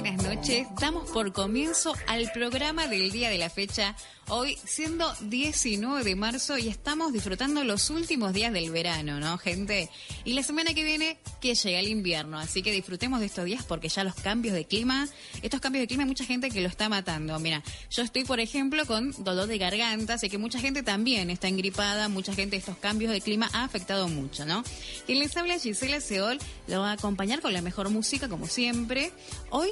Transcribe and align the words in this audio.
Buenas 0.00 0.17
noches, 0.34 0.66
damos 0.78 1.08
por 1.10 1.32
comienzo 1.32 1.94
al 2.06 2.30
programa 2.32 2.86
del 2.86 3.10
día 3.10 3.30
de 3.30 3.38
la 3.38 3.48
fecha, 3.48 3.96
hoy 4.28 4.58
siendo 4.62 5.10
19 5.22 6.04
de 6.04 6.16
marzo 6.16 6.58
y 6.58 6.68
estamos 6.68 7.14
disfrutando 7.14 7.64
los 7.64 7.88
últimos 7.88 8.34
días 8.34 8.52
del 8.52 8.70
verano, 8.70 9.20
¿no, 9.20 9.38
gente? 9.38 9.88
Y 10.26 10.34
la 10.34 10.42
semana 10.42 10.74
que 10.74 10.84
viene 10.84 11.18
que 11.40 11.54
llega 11.54 11.80
el 11.80 11.88
invierno, 11.88 12.38
así 12.38 12.62
que 12.62 12.72
disfrutemos 12.72 13.20
de 13.20 13.26
estos 13.26 13.46
días 13.46 13.64
porque 13.64 13.88
ya 13.88 14.04
los 14.04 14.16
cambios 14.16 14.54
de 14.54 14.66
clima, 14.66 15.08
estos 15.40 15.60
cambios 15.60 15.82
de 15.82 15.86
clima 15.86 16.02
hay 16.02 16.08
mucha 16.08 16.26
gente 16.26 16.50
que 16.50 16.60
lo 16.60 16.68
está 16.68 16.90
matando. 16.90 17.38
Mira, 17.38 17.62
yo 17.90 18.02
estoy, 18.02 18.24
por 18.24 18.38
ejemplo, 18.38 18.84
con 18.84 19.12
dolor 19.24 19.46
de 19.46 19.56
garganta, 19.56 20.18
sé 20.18 20.28
que 20.28 20.36
mucha 20.36 20.60
gente 20.60 20.82
también 20.82 21.30
está 21.30 21.48
engripada, 21.48 22.10
mucha 22.10 22.34
gente 22.34 22.56
estos 22.56 22.76
cambios 22.76 23.12
de 23.12 23.22
clima 23.22 23.48
ha 23.54 23.64
afectado 23.64 24.08
mucho, 24.08 24.44
¿no? 24.44 24.62
Quien 25.06 25.20
les 25.20 25.34
habla 25.38 25.58
Gisela 25.58 26.02
Seol, 26.02 26.38
lo 26.66 26.80
va 26.80 26.90
a 26.90 26.94
acompañar 26.94 27.40
con 27.40 27.54
la 27.54 27.62
mejor 27.62 27.88
música 27.88 28.28
como 28.28 28.46
siempre. 28.46 29.10
Hoy 29.48 29.70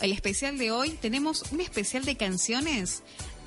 el 0.00 0.12
especial 0.12 0.58
de 0.58 0.70
hoy 0.70 0.90
tenemos 0.90 1.44
un 1.50 1.60
especial 1.60 2.04
de 2.04 2.16
canciones 2.16 3.02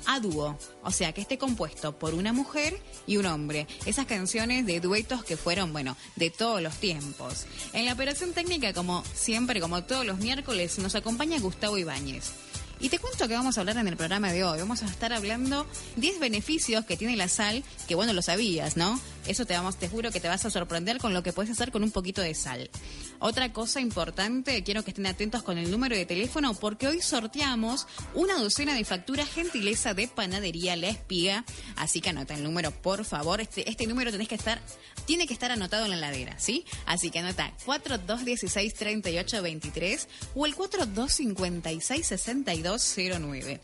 a 0.06 0.20
dúo, 0.20 0.58
o 0.82 0.90
sea, 0.90 1.12
que 1.12 1.20
esté 1.20 1.38
compuesto 1.38 1.98
por 1.98 2.14
una 2.14 2.32
mujer 2.32 2.78
y 3.06 3.16
un 3.16 3.26
hombre. 3.26 3.66
Esas 3.86 4.06
canciones 4.06 4.66
de 4.66 4.80
duetos 4.80 5.24
que 5.24 5.36
fueron, 5.36 5.72
bueno, 5.72 5.96
de 6.16 6.30
todos 6.30 6.60
los 6.60 6.74
tiempos. 6.76 7.46
En 7.72 7.84
la 7.84 7.92
operación 7.92 8.32
técnica, 8.32 8.72
como 8.72 9.04
siempre, 9.14 9.60
como 9.60 9.84
todos 9.84 10.04
los 10.04 10.18
miércoles, 10.18 10.78
nos 10.78 10.94
acompaña 10.94 11.38
Gustavo 11.38 11.78
Ibáñez. 11.78 12.32
Y 12.80 12.88
te 12.88 12.98
cuento 12.98 13.28
que 13.28 13.34
vamos 13.34 13.56
a 13.56 13.60
hablar 13.60 13.76
en 13.76 13.86
el 13.86 13.96
programa 13.96 14.32
de 14.32 14.42
hoy. 14.42 14.58
Vamos 14.58 14.82
a 14.82 14.86
estar 14.86 15.12
hablando 15.12 15.68
10 15.96 16.18
beneficios 16.18 16.84
que 16.84 16.96
tiene 16.96 17.16
la 17.16 17.28
sal, 17.28 17.62
que 17.86 17.94
bueno, 17.94 18.12
lo 18.12 18.22
sabías, 18.22 18.76
¿no? 18.76 19.00
Eso 19.26 19.46
te 19.46 19.54
vamos, 19.54 19.76
te 19.76 19.88
juro 19.88 20.10
que 20.10 20.20
te 20.20 20.28
vas 20.28 20.44
a 20.44 20.50
sorprender 20.50 20.98
con 20.98 21.14
lo 21.14 21.22
que 21.22 21.32
puedes 21.32 21.50
hacer 21.50 21.70
con 21.70 21.82
un 21.82 21.90
poquito 21.90 22.22
de 22.22 22.34
sal. 22.34 22.70
Otra 23.18 23.52
cosa 23.52 23.80
importante, 23.80 24.62
quiero 24.64 24.82
que 24.82 24.90
estén 24.90 25.06
atentos 25.06 25.42
con 25.42 25.58
el 25.58 25.70
número 25.70 25.94
de 25.94 26.06
teléfono 26.06 26.54
porque 26.54 26.88
hoy 26.88 27.00
sorteamos 27.00 27.86
una 28.14 28.38
docena 28.38 28.74
de 28.74 28.84
facturas 28.84 29.28
gentileza 29.30 29.94
de 29.94 30.08
panadería 30.08 30.74
La 30.76 30.88
Espiga. 30.88 31.44
Así 31.76 32.00
que 32.00 32.10
anota 32.10 32.34
el 32.34 32.42
número, 32.42 32.70
por 32.70 33.04
favor. 33.04 33.40
Este, 33.40 33.68
este 33.68 33.86
número 33.86 34.10
que 34.26 34.34
estar, 34.34 34.60
tiene 35.06 35.26
que 35.26 35.34
estar 35.34 35.50
anotado 35.50 35.84
en 35.84 35.90
la 35.90 35.96
ladera, 35.96 36.38
¿sí? 36.38 36.64
Así 36.86 37.10
que 37.10 37.18
anota 37.18 37.52
4216 37.64 38.74
3823 38.74 40.08
o 40.34 40.46
el 40.46 40.54
4256 40.54 42.06
6209. 42.06 43.60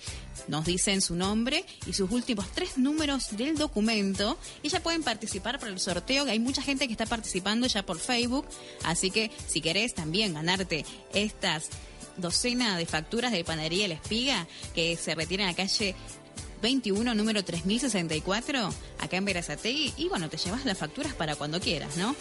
Nos 0.48 0.64
dicen 0.64 1.00
su 1.00 1.14
nombre 1.14 1.64
y 1.86 1.92
sus 1.92 2.10
últimos 2.10 2.50
tres 2.52 2.78
números 2.78 3.36
del 3.36 3.56
documento 3.56 4.38
y 4.62 4.68
ya 4.68 4.80
pueden 4.80 5.02
participar 5.02 5.47
por 5.56 5.68
el 5.68 5.80
sorteo. 5.80 6.24
Hay 6.24 6.38
mucha 6.38 6.60
gente 6.60 6.86
que 6.86 6.92
está 6.92 7.06
participando 7.06 7.66
ya 7.66 7.84
por 7.84 7.98
Facebook, 7.98 8.44
así 8.84 9.10
que 9.10 9.30
si 9.46 9.60
querés 9.60 9.94
también 9.94 10.34
ganarte 10.34 10.84
estas 11.14 11.70
docenas 12.18 12.76
de 12.76 12.86
facturas 12.86 13.32
de 13.32 13.44
panadería 13.44 13.88
La 13.88 13.94
Espiga 13.94 14.46
que 14.74 14.96
se 14.96 15.14
retiran 15.14 15.48
a 15.48 15.54
calle 15.54 15.94
21, 16.60 17.14
número 17.14 17.44
3064, 17.44 18.72
acá 18.98 19.16
en 19.16 19.24
Verazategui. 19.24 19.94
Y 19.96 20.08
bueno, 20.08 20.28
te 20.28 20.36
llevas 20.36 20.64
las 20.64 20.78
facturas 20.78 21.14
para 21.14 21.36
cuando 21.36 21.60
quieras, 21.60 21.96
¿no? 21.96 22.14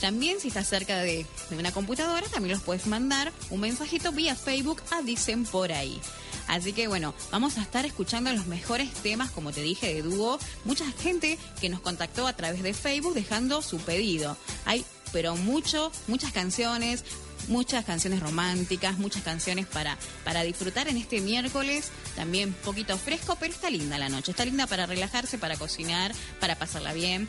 También, 0.00 0.38
si 0.40 0.48
estás 0.48 0.68
cerca 0.68 0.98
de, 0.98 1.26
de, 1.50 1.56
una 1.56 1.72
computadora, 1.72 2.26
también 2.28 2.54
los 2.54 2.62
puedes 2.62 2.86
mandar 2.86 3.32
un 3.50 3.60
mensajito 3.60 4.12
vía 4.12 4.36
Facebook 4.36 4.80
a 4.90 5.02
Dicen 5.02 5.44
por 5.44 5.72
ahí. 5.72 6.00
Así 6.46 6.72
que 6.72 6.88
bueno, 6.88 7.14
vamos 7.30 7.58
a 7.58 7.62
estar 7.62 7.84
escuchando 7.84 8.32
los 8.32 8.46
mejores 8.46 8.90
temas, 8.94 9.30
como 9.30 9.52
te 9.52 9.60
dije, 9.60 9.92
de 9.92 10.02
dúo. 10.02 10.38
Mucha 10.64 10.86
gente 10.92 11.38
que 11.60 11.68
nos 11.68 11.80
contactó 11.80 12.26
a 12.26 12.32
través 12.32 12.62
de 12.62 12.72
Facebook 12.74 13.14
dejando 13.14 13.60
su 13.60 13.78
pedido. 13.78 14.36
Hay 14.64 14.84
pero 15.12 15.36
mucho, 15.36 15.90
muchas 16.06 16.32
canciones, 16.32 17.04
muchas 17.48 17.84
canciones 17.84 18.20
románticas, 18.20 18.98
muchas 18.98 19.22
canciones 19.22 19.66
para, 19.66 19.96
para 20.24 20.42
disfrutar 20.42 20.88
en 20.88 20.96
este 20.96 21.20
miércoles, 21.20 21.90
también 22.14 22.52
poquito 22.52 22.96
fresco, 22.96 23.36
pero 23.40 23.52
está 23.52 23.70
linda 23.70 23.98
la 23.98 24.08
noche, 24.08 24.30
está 24.30 24.44
linda 24.44 24.66
para 24.66 24.86
relajarse, 24.86 25.38
para 25.38 25.56
cocinar, 25.56 26.12
para 26.40 26.56
pasarla 26.56 26.92
bien. 26.92 27.28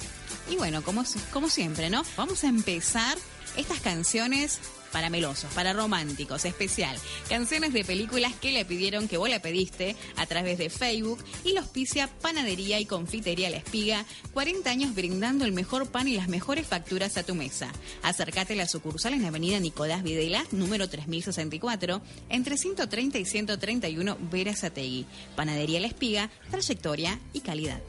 Y 0.50 0.56
bueno, 0.56 0.84
como, 0.84 1.04
como 1.32 1.50
siempre, 1.50 1.90
¿no? 1.90 2.04
Vamos 2.18 2.44
a 2.44 2.48
empezar 2.48 3.18
estas 3.58 3.80
canciones 3.80 4.60
para 4.92 5.10
melosos, 5.10 5.52
para 5.54 5.74
románticos, 5.74 6.46
especial. 6.46 6.98
Canciones 7.30 7.74
de 7.74 7.86
películas 7.86 8.34
que 8.36 8.52
le 8.52 8.66
pidieron 8.66 9.08
que 9.08 9.18
vos 9.18 9.30
la 9.30 9.42
pediste 9.42 9.96
a 10.18 10.26
través 10.26 10.58
de 10.58 10.70
Facebook 10.70 11.24
y 11.44 11.54
los 11.54 11.70
auspicia 11.70 12.08
Panadería 12.08 12.80
y 12.80 12.86
Confitería 12.86 13.52
La 13.52 13.58
Espiga, 13.58 14.04
40 14.34 14.70
años 14.72 14.96
brindando 14.96 15.46
el 15.46 15.52
mejor 15.52 15.88
pan 15.92 16.08
y 16.08 16.16
las 16.16 16.28
mejores 16.28 16.66
facturas 16.66 17.16
a 17.16 17.24
tu 17.24 17.36
mesa. 17.36 17.72
Acércate 18.02 18.54
a 18.54 18.58
la 18.58 18.68
sucursal 18.68 19.14
en 19.14 19.24
Avenida 19.24 19.60
Nicolás 19.60 20.02
Videla, 20.02 20.44
número 20.52 20.90
3064, 20.90 22.02
entre 22.30 22.58
130 22.58 23.20
y 23.20 23.26
131 23.26 24.18
Verazategui. 24.32 25.06
Panadería 25.36 25.80
La 25.80 25.88
Espiga, 25.88 26.32
trayectoria 26.50 27.20
y 27.34 27.42
calidad. 27.42 27.82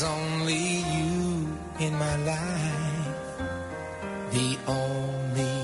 There's 0.00 0.12
only 0.12 0.84
you 0.94 1.58
in 1.80 1.92
my 1.98 2.16
life, 2.18 3.42
the 4.30 4.56
only 4.68 5.57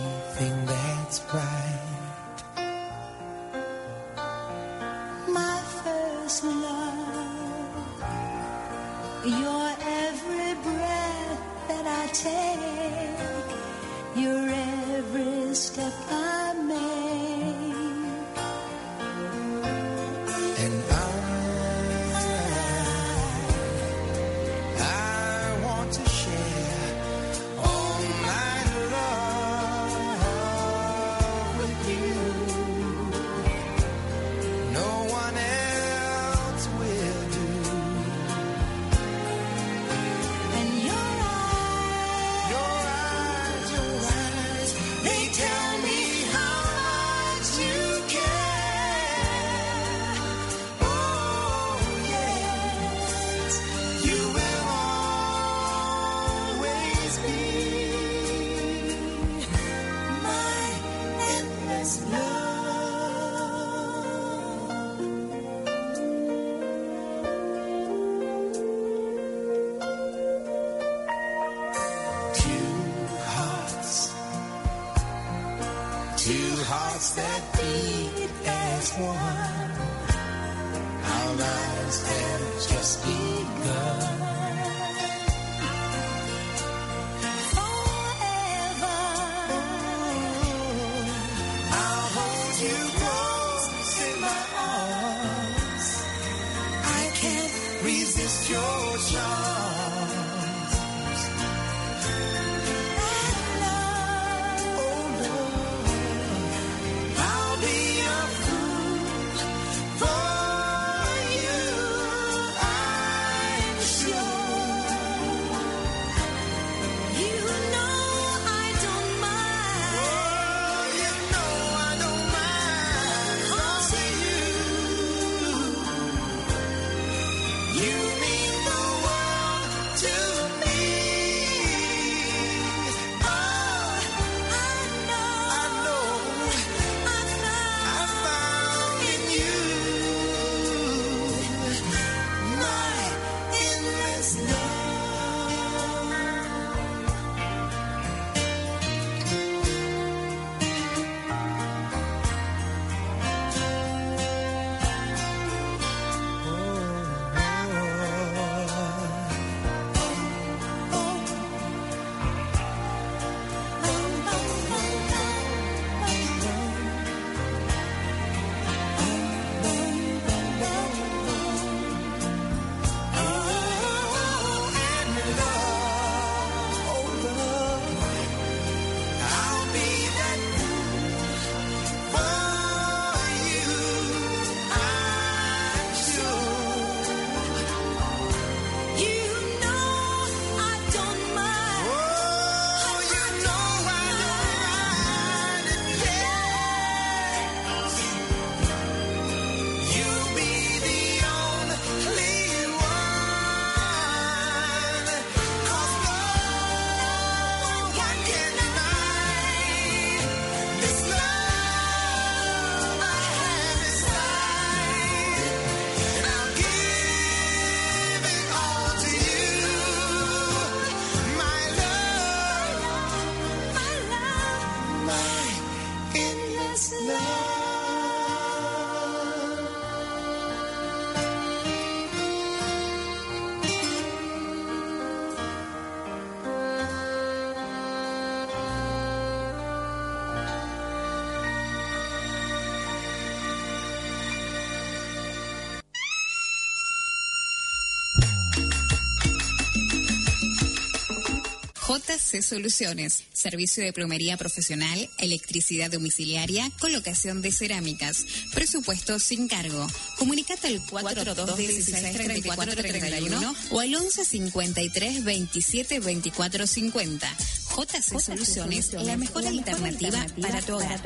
JC 252.15 252.43
Soluciones, 252.43 253.25
servicio 253.33 253.85
de 253.85 253.93
plomería 253.93 254.37
profesional, 254.37 255.11
electricidad 255.19 255.91
domiciliaria, 255.91 256.71
colocación 256.79 257.43
de 257.43 257.51
cerámicas, 257.51 258.25
presupuesto 258.55 259.19
sin 259.19 259.49
cargo. 259.49 259.85
Comunicate 260.19 260.69
al 260.69 260.81
4216-3431 260.83 263.57
o 263.71 263.81
al 263.81 263.89
1153 263.89 265.25
27 265.25 265.99
24 266.01 266.69
50. 266.69 267.37
JC 267.77 268.21
Soluciones, 268.21 268.93
la 268.93 269.17
mejor 269.17 269.45
alternativa 269.47 270.25
para 270.41 270.61
tu 270.63 270.75
hogar. 270.75 271.01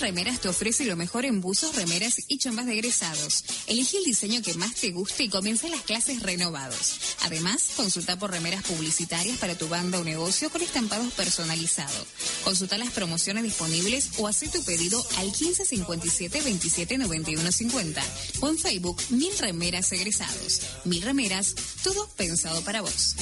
Remeras 0.00 0.40
te 0.40 0.48
ofrece 0.48 0.84
lo 0.84 0.96
mejor 0.96 1.24
en 1.24 1.40
buzos, 1.40 1.74
remeras 1.74 2.22
y 2.28 2.38
chombas 2.38 2.66
de 2.66 2.74
egresados. 2.74 3.44
Elige 3.66 3.98
el 3.98 4.04
diseño 4.04 4.42
que 4.42 4.54
más 4.54 4.74
te 4.74 4.90
guste 4.90 5.24
y 5.24 5.28
comienza 5.28 5.68
las 5.68 5.82
clases 5.82 6.22
renovados. 6.22 7.00
Además, 7.22 7.70
consulta 7.76 8.18
por 8.18 8.30
remeras 8.30 8.62
publicitarias 8.62 9.38
para 9.38 9.56
tu 9.56 9.68
banda 9.68 9.98
o 9.98 10.04
negocio 10.04 10.50
con 10.50 10.62
estampados 10.62 11.12
personalizados. 11.14 12.06
Consulta 12.44 12.78
las 12.78 12.92
promociones 12.92 13.42
disponibles 13.42 14.10
o 14.18 14.28
haz 14.28 14.38
tu 14.38 14.62
pedido 14.64 15.04
al 15.16 15.26
1557 15.26 16.42
27 16.42 16.98
91 16.98 17.52
50 17.52 18.02
o 18.40 18.48
en 18.48 18.58
Facebook 18.58 19.02
Mil 19.10 19.36
Remeras 19.38 19.90
Egresados. 19.92 20.60
Mil 20.84 21.02
Remeras, 21.02 21.54
todo 21.82 22.08
pensado 22.16 22.62
para 22.62 22.82
vos. 22.82 23.16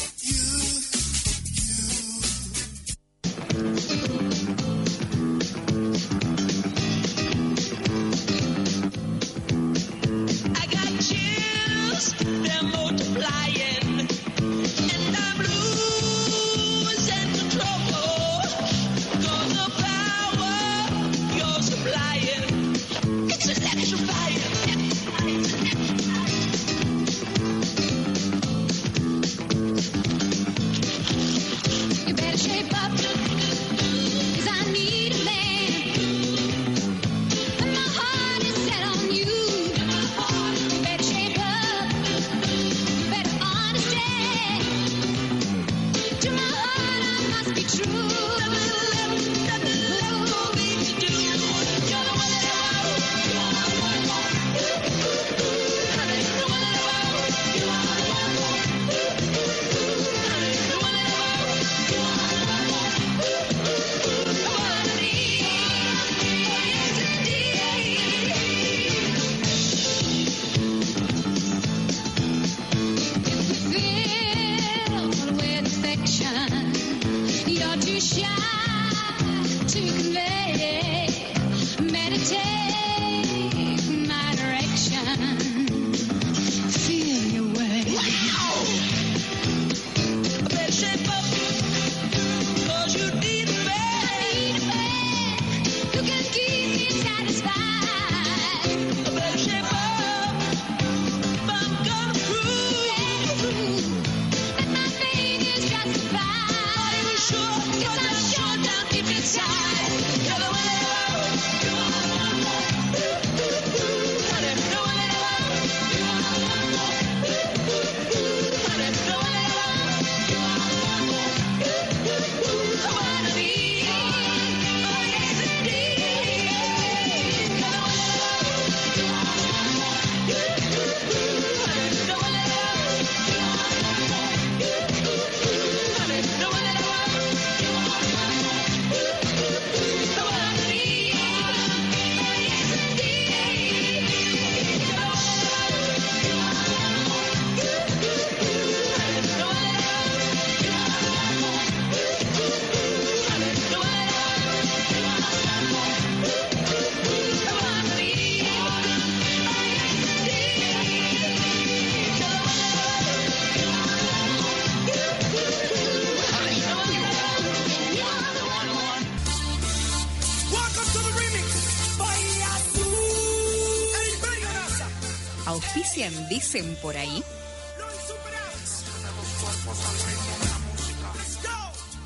Dicen 176.37 176.77
por 176.83 176.99
ahí? 176.99 177.25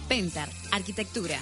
Pentar, 0.09 0.49
Arquitectura. 0.71 1.41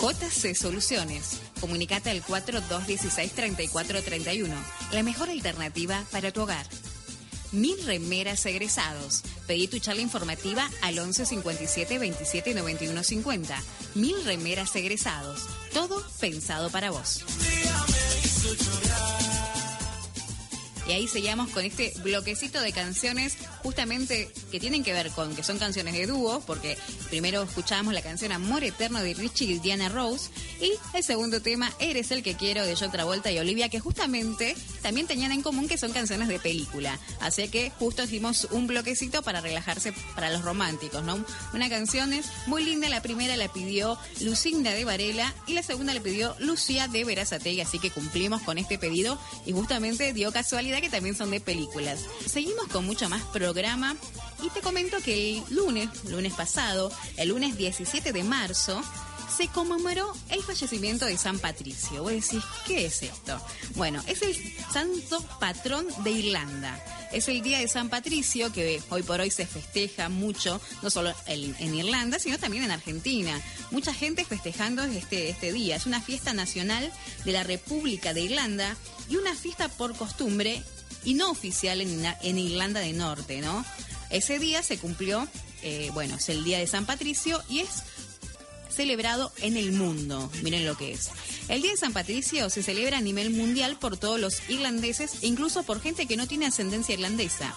JC 0.00 0.54
Soluciones. 0.54 1.40
Comunicate 1.60 2.10
al 2.10 2.22
4216-3431. 2.22 4.54
La 4.92 5.02
mejor 5.02 5.30
alternativa 5.30 6.04
para 6.12 6.30
tu 6.30 6.42
hogar. 6.42 6.64
Mil 7.50 7.84
remeras 7.84 8.46
egresados. 8.46 9.22
Pedí 9.48 9.66
tu 9.66 9.80
charla 9.80 10.02
informativa 10.02 10.70
al 10.82 10.94
1157 10.94 11.98
27 11.98 12.54
91 12.54 13.02
50. 13.02 13.60
Mil 13.96 14.24
remeras 14.24 14.76
egresados. 14.76 15.40
Todo 15.72 16.06
pensado 16.20 16.70
para 16.70 16.92
vos. 16.92 17.24
Y 20.86 20.92
ahí 20.92 21.08
seguimos 21.08 21.50
con 21.50 21.64
este 21.64 21.92
bloquecito 22.02 22.60
de 22.60 22.72
canciones 22.72 23.38
justamente 23.64 24.30
que 24.52 24.60
tienen 24.60 24.84
que 24.84 24.92
ver 24.92 25.10
con 25.10 25.34
que 25.34 25.42
son 25.42 25.58
canciones 25.58 25.94
de 25.94 26.06
dúo, 26.06 26.40
porque 26.46 26.76
primero 27.08 27.42
escuchábamos 27.42 27.94
la 27.94 28.02
canción 28.02 28.30
Amor 28.30 28.62
Eterno 28.62 29.02
de 29.02 29.14
Richie 29.14 29.46
y 29.46 29.58
Diana 29.58 29.88
Rose, 29.88 30.30
y 30.60 30.74
el 30.92 31.02
segundo 31.02 31.40
tema 31.40 31.72
Eres 31.78 32.10
el 32.10 32.22
que 32.22 32.34
quiero 32.34 32.66
de 32.66 32.76
John 32.76 32.92
Travolta 32.92 33.32
y 33.32 33.38
Olivia, 33.38 33.70
que 33.70 33.80
justamente 33.80 34.54
también 34.82 35.06
tenían 35.06 35.32
en 35.32 35.42
común 35.42 35.66
que 35.66 35.78
son 35.78 35.92
canciones 35.92 36.28
de 36.28 36.38
película. 36.38 36.98
Así 37.20 37.48
que 37.48 37.72
justo 37.78 38.04
hicimos 38.04 38.48
un 38.50 38.66
bloquecito 38.66 39.22
para 39.22 39.40
relajarse 39.40 39.94
para 40.14 40.30
los 40.30 40.42
románticos, 40.42 41.02
¿no? 41.02 41.24
Una 41.54 41.70
canción 41.70 42.12
es 42.12 42.26
muy 42.46 42.64
linda, 42.64 42.90
la 42.90 43.00
primera 43.00 43.34
la 43.36 43.50
pidió 43.50 43.98
Lucinda 44.20 44.72
de 44.72 44.84
Varela 44.84 45.34
y 45.46 45.54
la 45.54 45.62
segunda 45.62 45.94
la 45.94 46.00
pidió 46.00 46.36
Lucía 46.38 46.86
de 46.86 47.04
Verazategui, 47.04 47.62
así 47.62 47.78
que 47.78 47.90
cumplimos 47.90 48.42
con 48.42 48.58
este 48.58 48.78
pedido 48.78 49.18
y 49.46 49.52
justamente 49.52 50.12
dio 50.12 50.32
casualidad 50.32 50.82
que 50.82 50.90
también 50.90 51.16
son 51.16 51.30
de 51.30 51.40
películas. 51.40 52.00
Seguimos 52.26 52.68
con 52.68 52.84
mucho 52.84 53.08
más 53.08 53.22
y 54.42 54.50
te 54.50 54.60
comento 54.60 54.98
que 55.00 55.38
el 55.38 55.44
lunes, 55.54 55.88
lunes 56.10 56.32
pasado, 56.34 56.90
el 57.16 57.28
lunes 57.28 57.56
17 57.56 58.12
de 58.12 58.24
marzo, 58.24 58.82
se 59.36 59.48
conmemoró 59.48 60.12
el 60.28 60.42
fallecimiento 60.42 61.06
de 61.06 61.16
San 61.16 61.38
Patricio. 61.38 62.02
Vos 62.02 62.12
decís, 62.12 62.42
¿qué 62.66 62.86
es 62.86 63.02
esto? 63.02 63.40
Bueno, 63.74 64.02
es 64.06 64.22
el 64.22 64.36
santo 64.72 65.22
patrón 65.40 65.86
de 66.04 66.10
Irlanda. 66.10 66.82
Es 67.12 67.28
el 67.28 67.42
día 67.42 67.58
de 67.58 67.68
San 67.68 67.88
Patricio 67.88 68.52
que 68.52 68.80
hoy 68.90 69.02
por 69.02 69.20
hoy 69.20 69.30
se 69.30 69.46
festeja 69.46 70.08
mucho, 70.08 70.60
no 70.82 70.90
solo 70.90 71.12
el- 71.26 71.54
en 71.58 71.74
Irlanda, 71.74 72.18
sino 72.18 72.38
también 72.38 72.64
en 72.64 72.70
Argentina. 72.72 73.40
Mucha 73.70 73.94
gente 73.94 74.24
festejando 74.24 74.82
este, 74.84 75.30
este 75.30 75.52
día. 75.52 75.76
Es 75.76 75.86
una 75.86 76.00
fiesta 76.00 76.32
nacional 76.32 76.92
de 77.24 77.32
la 77.32 77.44
República 77.44 78.14
de 78.14 78.22
Irlanda 78.22 78.76
y 79.08 79.16
una 79.16 79.34
fiesta 79.34 79.68
por 79.68 79.96
costumbre 79.96 80.62
y 81.04 81.14
no 81.14 81.30
oficial 81.30 81.80
en, 81.80 82.38
Irlanda 82.38 82.80
del 82.80 82.96
Norte, 82.96 83.40
¿no? 83.40 83.64
Ese 84.10 84.38
día 84.38 84.62
se 84.62 84.78
cumplió, 84.78 85.26
eh, 85.62 85.90
bueno, 85.94 86.16
es 86.16 86.28
el 86.28 86.44
día 86.44 86.58
de 86.58 86.66
San 86.66 86.86
Patricio 86.86 87.42
y 87.48 87.60
es 87.60 87.82
celebrado 88.74 89.32
en 89.38 89.56
el 89.56 89.72
mundo. 89.72 90.30
Miren 90.42 90.66
lo 90.66 90.76
que 90.76 90.92
es. 90.92 91.10
El 91.48 91.62
Día 91.62 91.70
de 91.70 91.76
San 91.76 91.92
Patricio 91.92 92.50
se 92.50 92.62
celebra 92.62 92.98
a 92.98 93.00
nivel 93.00 93.30
mundial 93.30 93.76
por 93.78 93.96
todos 93.96 94.18
los 94.18 94.48
irlandeses 94.48 95.22
e 95.22 95.26
incluso 95.26 95.62
por 95.62 95.80
gente 95.80 96.06
que 96.06 96.16
no 96.16 96.26
tiene 96.26 96.46
ascendencia 96.46 96.94
irlandesa. 96.94 97.54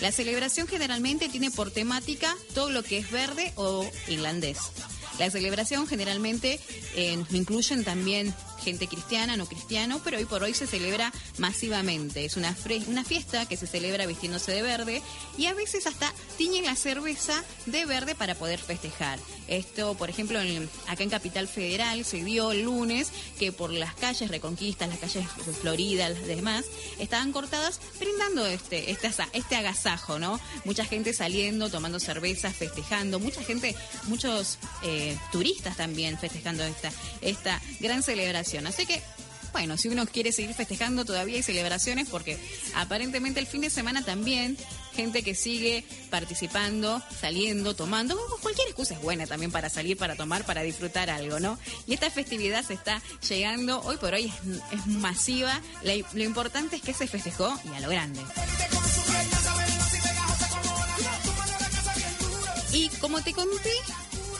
La 0.00 0.12
celebración 0.12 0.66
generalmente 0.66 1.28
tiene 1.28 1.50
por 1.50 1.70
temática 1.70 2.34
todo 2.54 2.70
lo 2.70 2.82
que 2.82 2.98
es 2.98 3.10
verde 3.10 3.52
o 3.56 3.90
irlandés. 4.08 4.58
La 5.18 5.30
celebración 5.30 5.86
generalmente 5.86 6.58
eh, 6.94 7.22
incluyen 7.32 7.84
también 7.84 8.34
gente 8.60 8.86
cristiana, 8.86 9.36
no 9.36 9.46
cristiano, 9.46 10.00
pero 10.04 10.18
hoy 10.18 10.24
por 10.24 10.42
hoy 10.42 10.54
se 10.54 10.66
celebra 10.66 11.12
masivamente. 11.38 12.24
Es 12.24 12.36
una, 12.36 12.56
una 12.86 13.04
fiesta 13.04 13.46
que 13.46 13.56
se 13.56 13.66
celebra 13.66 14.06
vistiéndose 14.06 14.52
de 14.52 14.62
verde 14.62 15.02
y 15.36 15.46
a 15.46 15.54
veces 15.54 15.86
hasta 15.86 16.12
tiñen 16.36 16.64
la 16.64 16.76
cerveza 16.76 17.42
de 17.66 17.86
verde 17.86 18.14
para 18.14 18.34
poder 18.34 18.58
festejar. 18.58 19.18
Esto, 19.48 19.94
por 19.94 20.10
ejemplo, 20.10 20.38
acá 20.86 21.02
en 21.02 21.10
Capital 21.10 21.48
Federal 21.48 22.04
se 22.04 22.22
dio 22.22 22.52
el 22.52 22.62
lunes 22.62 23.10
que 23.38 23.50
por 23.50 23.72
las 23.72 23.94
calles 23.94 24.30
Reconquista, 24.30 24.86
las 24.86 24.98
calles 24.98 25.24
de 25.44 25.52
Florida, 25.52 26.08
las 26.08 26.26
demás, 26.26 26.66
estaban 26.98 27.32
cortadas 27.32 27.80
brindando 27.98 28.46
este, 28.46 28.90
este, 28.90 29.10
este 29.32 29.56
agasajo, 29.56 30.18
¿no? 30.18 30.38
Mucha 30.64 30.84
gente 30.84 31.12
saliendo, 31.12 31.68
tomando 31.70 31.98
cervezas, 31.98 32.54
festejando, 32.54 33.18
mucha 33.18 33.42
gente, 33.42 33.74
muchos 34.04 34.58
eh, 34.82 35.16
turistas 35.32 35.76
también 35.76 36.18
festejando 36.18 36.62
esta, 36.64 36.92
esta 37.20 37.60
gran 37.80 38.02
celebración. 38.02 38.49
Así 38.58 38.86
que 38.86 39.02
bueno, 39.52 39.76
si 39.76 39.88
uno 39.88 40.06
quiere 40.06 40.30
seguir 40.30 40.54
festejando, 40.54 41.04
todavía 41.04 41.34
hay 41.36 41.42
celebraciones 41.42 42.06
porque 42.08 42.38
aparentemente 42.76 43.40
el 43.40 43.48
fin 43.48 43.62
de 43.62 43.70
semana 43.70 44.04
también, 44.04 44.56
gente 44.94 45.24
que 45.24 45.34
sigue 45.34 45.84
participando, 46.08 47.02
saliendo, 47.20 47.74
tomando, 47.74 48.16
cualquier 48.42 48.68
excusa 48.68 48.94
es 48.94 49.02
buena 49.02 49.26
también 49.26 49.50
para 49.50 49.68
salir, 49.68 49.96
para 49.96 50.14
tomar, 50.14 50.44
para 50.46 50.62
disfrutar 50.62 51.10
algo, 51.10 51.40
¿no? 51.40 51.58
Y 51.88 51.94
esta 51.94 52.08
festividad 52.12 52.64
se 52.64 52.74
está 52.74 53.02
llegando, 53.28 53.80
hoy 53.82 53.96
por 53.96 54.14
hoy 54.14 54.32
es, 54.70 54.86
masiva, 54.86 55.60
La- 55.82 55.94
lo 55.96 56.22
importante 56.22 56.76
es 56.76 56.82
que 56.82 56.94
se 56.94 57.08
festejó 57.08 57.52
y 57.64 57.74
a 57.76 57.80
lo 57.80 57.88
grande. 57.88 58.20
Y 62.72 62.88
como 63.00 63.20
te 63.20 63.32
conté 63.32 63.72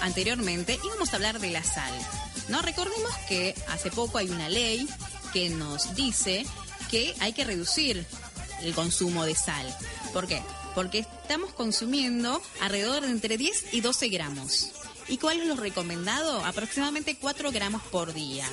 anteriormente, 0.01 0.79
íbamos 0.85 1.13
a 1.13 1.17
hablar 1.17 1.41
de 1.41 1.51
la 1.51 1.65
sal. 1.65 1.93
¿No? 2.51 2.61
Recordemos 2.63 3.13
que 3.29 3.55
hace 3.69 3.91
poco 3.91 4.19
hay 4.19 4.29
una 4.29 4.49
ley 4.49 4.89
que 5.33 5.49
nos 5.51 5.95
dice 5.95 6.45
que 6.91 7.15
hay 7.21 7.33
que 7.33 7.45
reducir 7.45 8.05
el 8.63 8.75
consumo 8.75 9.25
de 9.25 9.35
sal. 9.35 9.67
¿Por 10.13 10.27
qué? 10.27 10.43
Porque 10.75 11.01
estamos 11.01 11.53
consumiendo 11.53 12.43
alrededor 12.61 13.03
de 13.03 13.11
entre 13.11 13.39
10 13.39 13.73
y 13.73 13.81
12 13.81 14.09
gramos. 14.09 14.73
¿Y 15.09 15.19
cuál 15.19 15.41
es 15.41 15.47
lo 15.47 15.57
recomendado? 15.57 16.45
Aproximadamente 16.45 17.17
4 17.17 17.51
gramos 17.51 17.83
por 17.85 18.13
día. 18.13 18.47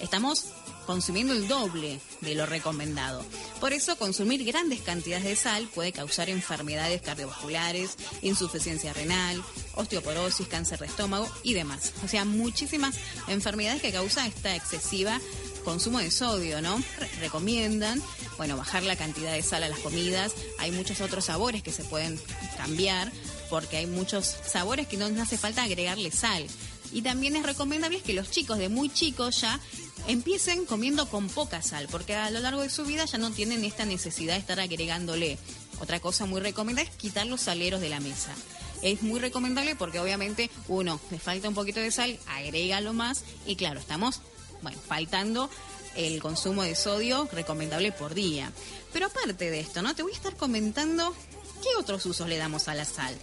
Estamos 0.00 0.46
consumiendo 0.86 1.32
el 1.32 1.48
doble 1.48 2.00
de 2.20 2.34
lo 2.34 2.46
recomendado. 2.46 3.24
Por 3.60 3.72
eso, 3.72 3.96
consumir 3.96 4.44
grandes 4.44 4.80
cantidades 4.80 5.24
de 5.24 5.36
sal 5.36 5.68
puede 5.74 5.92
causar 5.92 6.28
enfermedades 6.28 7.02
cardiovasculares, 7.02 7.96
insuficiencia 8.22 8.92
renal, 8.92 9.42
osteoporosis, 9.74 10.46
cáncer 10.48 10.78
de 10.80 10.86
estómago 10.86 11.28
y 11.42 11.54
demás. 11.54 11.92
O 12.04 12.08
sea, 12.08 12.24
muchísimas 12.24 12.96
enfermedades 13.28 13.82
que 13.82 13.92
causa 13.92 14.26
esta 14.26 14.54
excesiva 14.54 15.20
consumo 15.64 15.98
de 15.98 16.10
sodio, 16.10 16.60
¿no? 16.60 16.76
Re- 16.98 17.08
recomiendan, 17.20 18.02
bueno, 18.36 18.56
bajar 18.56 18.82
la 18.82 18.96
cantidad 18.96 19.32
de 19.32 19.42
sal 19.42 19.62
a 19.62 19.68
las 19.70 19.78
comidas. 19.78 20.32
Hay 20.58 20.70
muchos 20.72 21.00
otros 21.00 21.24
sabores 21.24 21.62
que 21.62 21.72
se 21.72 21.84
pueden 21.84 22.20
cambiar 22.58 23.10
porque 23.48 23.78
hay 23.78 23.86
muchos 23.86 24.26
sabores 24.46 24.86
que 24.86 24.98
no 24.98 25.06
hace 25.22 25.38
falta 25.38 25.62
agregarle 25.62 26.10
sal. 26.10 26.46
Y 26.92 27.00
también 27.00 27.34
es 27.34 27.44
recomendable 27.44 28.00
que 28.02 28.12
los 28.12 28.30
chicos 28.30 28.58
de 28.58 28.68
muy 28.68 28.90
chicos 28.90 29.40
ya 29.40 29.58
empiecen 30.06 30.66
comiendo 30.66 31.08
con 31.08 31.28
poca 31.28 31.62
sal, 31.62 31.88
porque 31.90 32.14
a 32.14 32.30
lo 32.30 32.40
largo 32.40 32.62
de 32.62 32.70
su 32.70 32.84
vida 32.84 33.04
ya 33.04 33.18
no 33.18 33.30
tienen 33.30 33.64
esta 33.64 33.84
necesidad 33.84 34.34
de 34.34 34.40
estar 34.40 34.60
agregándole. 34.60 35.38
Otra 35.80 36.00
cosa 36.00 36.26
muy 36.26 36.40
recomendable 36.40 36.90
es 36.90 36.96
quitar 36.96 37.26
los 37.26 37.42
saleros 37.42 37.80
de 37.80 37.88
la 37.88 38.00
mesa. 38.00 38.32
Es 38.82 39.02
muy 39.02 39.18
recomendable 39.18 39.76
porque 39.76 40.00
obviamente 40.00 40.50
uno 40.68 41.00
le 41.10 41.18
falta 41.18 41.48
un 41.48 41.54
poquito 41.54 41.80
de 41.80 41.90
sal, 41.90 42.18
agrégalo 42.26 42.92
más 42.92 43.24
y 43.46 43.56
claro, 43.56 43.80
estamos 43.80 44.20
faltando 44.86 45.50
el 45.96 46.20
consumo 46.20 46.62
de 46.62 46.74
sodio 46.74 47.28
recomendable 47.32 47.92
por 47.92 48.14
día. 48.14 48.52
Pero 48.92 49.06
aparte 49.06 49.50
de 49.50 49.60
esto, 49.60 49.82
¿no? 49.82 49.94
Te 49.94 50.02
voy 50.02 50.12
a 50.12 50.16
estar 50.16 50.36
comentando 50.36 51.14
qué 51.62 51.68
otros 51.78 52.04
usos 52.06 52.28
le 52.28 52.36
damos 52.36 52.68
a 52.68 52.74
la 52.74 52.84
sal. 52.84 53.14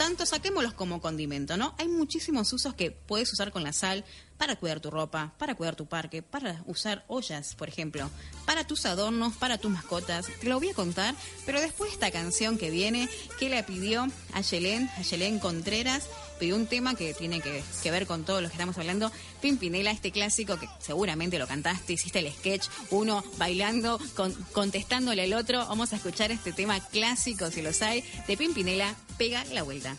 Tanto 0.00 0.24
saquémoslos 0.24 0.72
como 0.72 1.02
condimento, 1.02 1.58
¿no? 1.58 1.74
Hay 1.76 1.86
muchísimos 1.86 2.50
usos 2.54 2.72
que 2.72 2.90
puedes 2.90 3.30
usar 3.34 3.52
con 3.52 3.62
la 3.62 3.74
sal 3.74 4.02
para 4.38 4.56
cuidar 4.56 4.80
tu 4.80 4.90
ropa, 4.90 5.34
para 5.36 5.54
cuidar 5.54 5.76
tu 5.76 5.84
parque, 5.84 6.22
para 6.22 6.62
usar 6.64 7.04
ollas, 7.06 7.54
por 7.54 7.68
ejemplo, 7.68 8.08
para 8.46 8.66
tus 8.66 8.86
adornos, 8.86 9.36
para 9.36 9.58
tus 9.58 9.70
mascotas. 9.70 10.28
Te 10.40 10.48
lo 10.48 10.58
voy 10.58 10.70
a 10.70 10.74
contar, 10.74 11.14
pero 11.44 11.60
después 11.60 11.92
esta 11.92 12.10
canción 12.10 12.56
que 12.56 12.70
viene, 12.70 13.10
que 13.38 13.50
la 13.50 13.66
pidió 13.66 14.06
a 14.32 14.40
Yelén, 14.40 14.88
a 14.96 15.02
Yelén 15.02 15.38
Contreras, 15.38 16.08
pidió 16.40 16.56
un 16.56 16.66
tema 16.66 16.96
que 16.96 17.14
tiene 17.14 17.40
que, 17.40 17.62
ver 17.90 18.06
con 18.06 18.24
todo 18.24 18.40
lo 18.40 18.48
que 18.48 18.54
estamos 18.54 18.76
hablando. 18.78 19.12
Pimpinela, 19.40 19.92
este 19.92 20.10
clásico 20.10 20.58
que 20.58 20.68
seguramente 20.80 21.38
lo 21.38 21.46
cantaste, 21.46 21.92
hiciste 21.92 22.18
el 22.18 22.32
sketch, 22.32 22.66
uno 22.90 23.22
bailando, 23.38 24.00
con- 24.16 24.34
contestándole 24.52 25.22
al 25.22 25.34
otro. 25.34 25.58
Vamos 25.66 25.92
a 25.92 25.96
escuchar 25.96 26.32
este 26.32 26.52
tema 26.52 26.80
clásico, 26.80 27.50
si 27.50 27.62
los 27.62 27.80
hay, 27.82 28.02
de 28.26 28.36
Pimpinela, 28.36 28.96
Pega 29.18 29.44
la 29.52 29.62
Vuelta. 29.62 29.96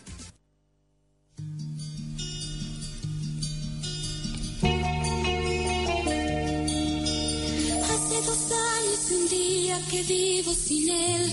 Hace 6.92 8.16
dos 8.26 8.52
años 8.52 9.10
un 9.12 9.28
día 9.28 9.80
que 9.90 10.02
vivo 10.02 10.52
sin 10.54 10.88
él. 10.88 11.32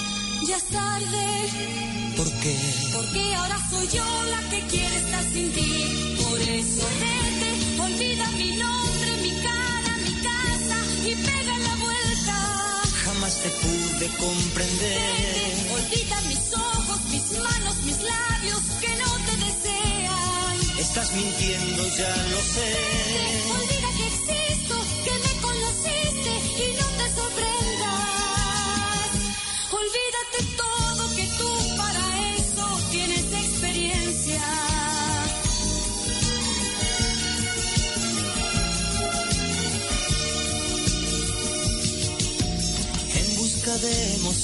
Ya 0.47 0.57
es 0.57 0.63
tarde. 0.65 1.27
¿por 2.17 2.31
qué? 2.41 2.55
Porque 2.93 3.35
ahora 3.35 3.57
soy 3.69 3.87
yo 3.87 4.05
la 4.33 4.49
que 4.49 4.59
quiere 4.67 4.95
estar 4.97 5.23
sin 5.33 5.51
ti. 5.53 6.15
Por 6.23 6.39
eso 6.41 6.83
vete, 7.01 7.49
olvida 7.81 8.25
mi 8.31 8.51
nombre, 8.57 9.11
mi 9.21 9.31
cara, 9.41 9.91
mi 10.05 10.13
casa 10.27 10.77
y 11.09 11.15
pega 11.15 11.57
la 11.67 11.75
vuelta. 11.75 12.37
Jamás 13.05 13.35
te 13.43 13.49
pude 13.49 14.07
comprender. 14.17 14.99
Vete, 15.29 15.73
olvida 15.77 16.21
mis 16.31 16.53
ojos, 16.53 16.99
mis 17.11 17.31
manos, 17.39 17.75
mis 17.85 17.99
labios 18.01 18.63
que 18.81 18.91
no 19.01 19.09
te 19.27 19.33
desean. 19.45 20.79
Estás 20.79 21.11
mintiendo, 21.13 21.83
ya 21.97 22.15
lo 22.31 22.39
sé. 22.53 22.67
Vete, 22.77 23.51
olvida 23.57 23.80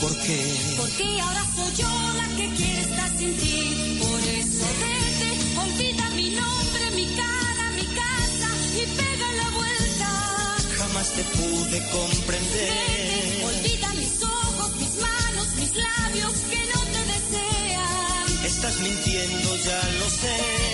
¿Por 0.00 0.16
qué? 0.20 0.38
porque 0.76 1.20
ahora 1.20 1.42
soy 1.56 1.74
yo 1.76 1.88
la 2.16 2.26
que 2.36 2.48
quiere 2.56 2.80
estar 2.82 3.10
sin 3.18 3.36
ti. 3.36 3.98
Por 4.00 4.20
eso 4.20 4.66
vete, 4.82 5.30
olvida 5.64 6.10
mi 6.10 6.30
nombre, 6.30 6.90
mi 6.94 7.06
cara, 7.16 7.70
mi 7.74 7.86
casa 8.02 8.48
y 8.76 8.86
pega 8.98 9.32
la 9.40 9.50
vuelta. 9.50 10.56
Jamás 10.78 11.08
te 11.12 11.22
pude 11.36 11.70
Vete, 11.70 11.90
comprender. 11.90 13.44
olvida 13.44 13.88
mis 13.94 14.22
ojos, 14.22 14.76
mis 14.76 14.94
manos, 15.00 15.48
mis 15.60 15.74
labios 15.74 16.32
que 16.50 16.60
no 16.72 16.80
te 16.94 17.02
desean. 17.12 18.44
Estás 18.44 18.78
mintiendo, 18.80 19.56
ya 19.64 19.80
lo 19.98 20.10
sé. 20.10 20.65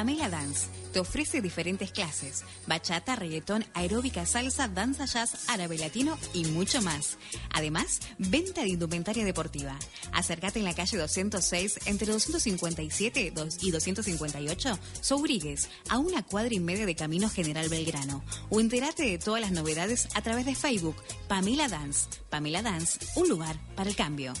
Pamela 0.00 0.30
Dance 0.30 0.66
te 0.94 0.98
ofrece 0.98 1.42
diferentes 1.42 1.92
clases: 1.92 2.42
bachata, 2.66 3.16
reggaetón, 3.16 3.66
aeróbica, 3.74 4.24
salsa, 4.24 4.66
danza 4.66 5.04
jazz, 5.04 5.44
árabe 5.46 5.76
latino 5.76 6.16
y 6.32 6.46
mucho 6.46 6.80
más. 6.80 7.18
Además, 7.52 8.00
venta 8.16 8.62
de 8.62 8.70
indumentaria 8.70 9.26
deportiva. 9.26 9.78
Acércate 10.12 10.58
en 10.58 10.64
la 10.64 10.72
calle 10.72 10.96
206 10.96 11.80
entre 11.84 12.10
257 12.10 13.34
y 13.60 13.70
258 13.70 14.78
Sobrigues, 15.02 15.68
a 15.90 15.98
una 15.98 16.22
cuadra 16.22 16.54
y 16.54 16.60
media 16.60 16.86
de 16.86 16.96
Camino 16.96 17.28
General 17.28 17.68
Belgrano. 17.68 18.24
O 18.48 18.58
entérate 18.58 19.02
de 19.02 19.18
todas 19.18 19.42
las 19.42 19.52
novedades 19.52 20.08
a 20.14 20.22
través 20.22 20.46
de 20.46 20.54
Facebook. 20.54 20.96
Pamela 21.28 21.68
Dance. 21.68 22.08
Pamela 22.30 22.62
Dance, 22.62 23.00
un 23.16 23.28
lugar 23.28 23.60
para 23.76 23.90
el 23.90 23.96
cambio. 23.96 24.32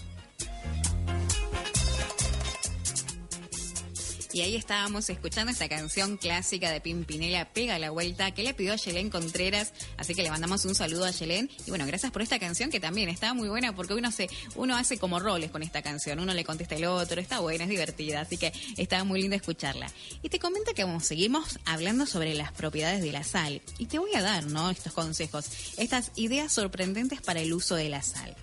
Y 4.32 4.42
ahí 4.42 4.54
estábamos 4.54 5.10
escuchando 5.10 5.50
esta 5.50 5.68
canción 5.68 6.16
clásica 6.16 6.70
de 6.70 6.80
Pimpinela, 6.80 7.52
Pega 7.52 7.80
la 7.80 7.90
Vuelta, 7.90 8.30
que 8.30 8.44
le 8.44 8.54
pidió 8.54 8.72
a 8.72 8.76
Yelén 8.76 9.10
Contreras. 9.10 9.72
Así 9.96 10.14
que 10.14 10.22
le 10.22 10.30
mandamos 10.30 10.64
un 10.64 10.76
saludo 10.76 11.04
a 11.04 11.10
Yelén. 11.10 11.50
Y 11.66 11.70
bueno, 11.70 11.84
gracias 11.84 12.12
por 12.12 12.22
esta 12.22 12.38
canción 12.38 12.70
que 12.70 12.78
también 12.78 13.08
está 13.08 13.34
muy 13.34 13.48
buena 13.48 13.74
porque 13.74 13.94
uno, 13.94 14.12
se, 14.12 14.30
uno 14.54 14.76
hace 14.76 14.98
como 14.98 15.18
roles 15.18 15.50
con 15.50 15.64
esta 15.64 15.82
canción. 15.82 16.20
Uno 16.20 16.32
le 16.32 16.44
contesta 16.44 16.76
el 16.76 16.84
otro, 16.84 17.20
está 17.20 17.40
buena, 17.40 17.64
es 17.64 17.70
divertida. 17.70 18.20
Así 18.20 18.36
que 18.36 18.52
está 18.76 19.02
muy 19.02 19.20
linda 19.20 19.34
escucharla. 19.34 19.90
Y 20.22 20.28
te 20.28 20.38
comento 20.38 20.74
que 20.74 20.84
vamos, 20.84 21.04
seguimos 21.04 21.58
hablando 21.64 22.06
sobre 22.06 22.34
las 22.34 22.52
propiedades 22.52 23.02
de 23.02 23.10
la 23.10 23.24
sal. 23.24 23.60
Y 23.78 23.86
te 23.86 23.98
voy 23.98 24.14
a 24.14 24.22
dar, 24.22 24.46
¿no? 24.46 24.70
Estos 24.70 24.92
consejos, 24.92 25.46
estas 25.76 26.12
ideas 26.14 26.52
sorprendentes 26.52 27.20
para 27.20 27.40
el 27.40 27.52
uso 27.52 27.74
de 27.74 27.88
la 27.88 28.02
sal. 28.02 28.36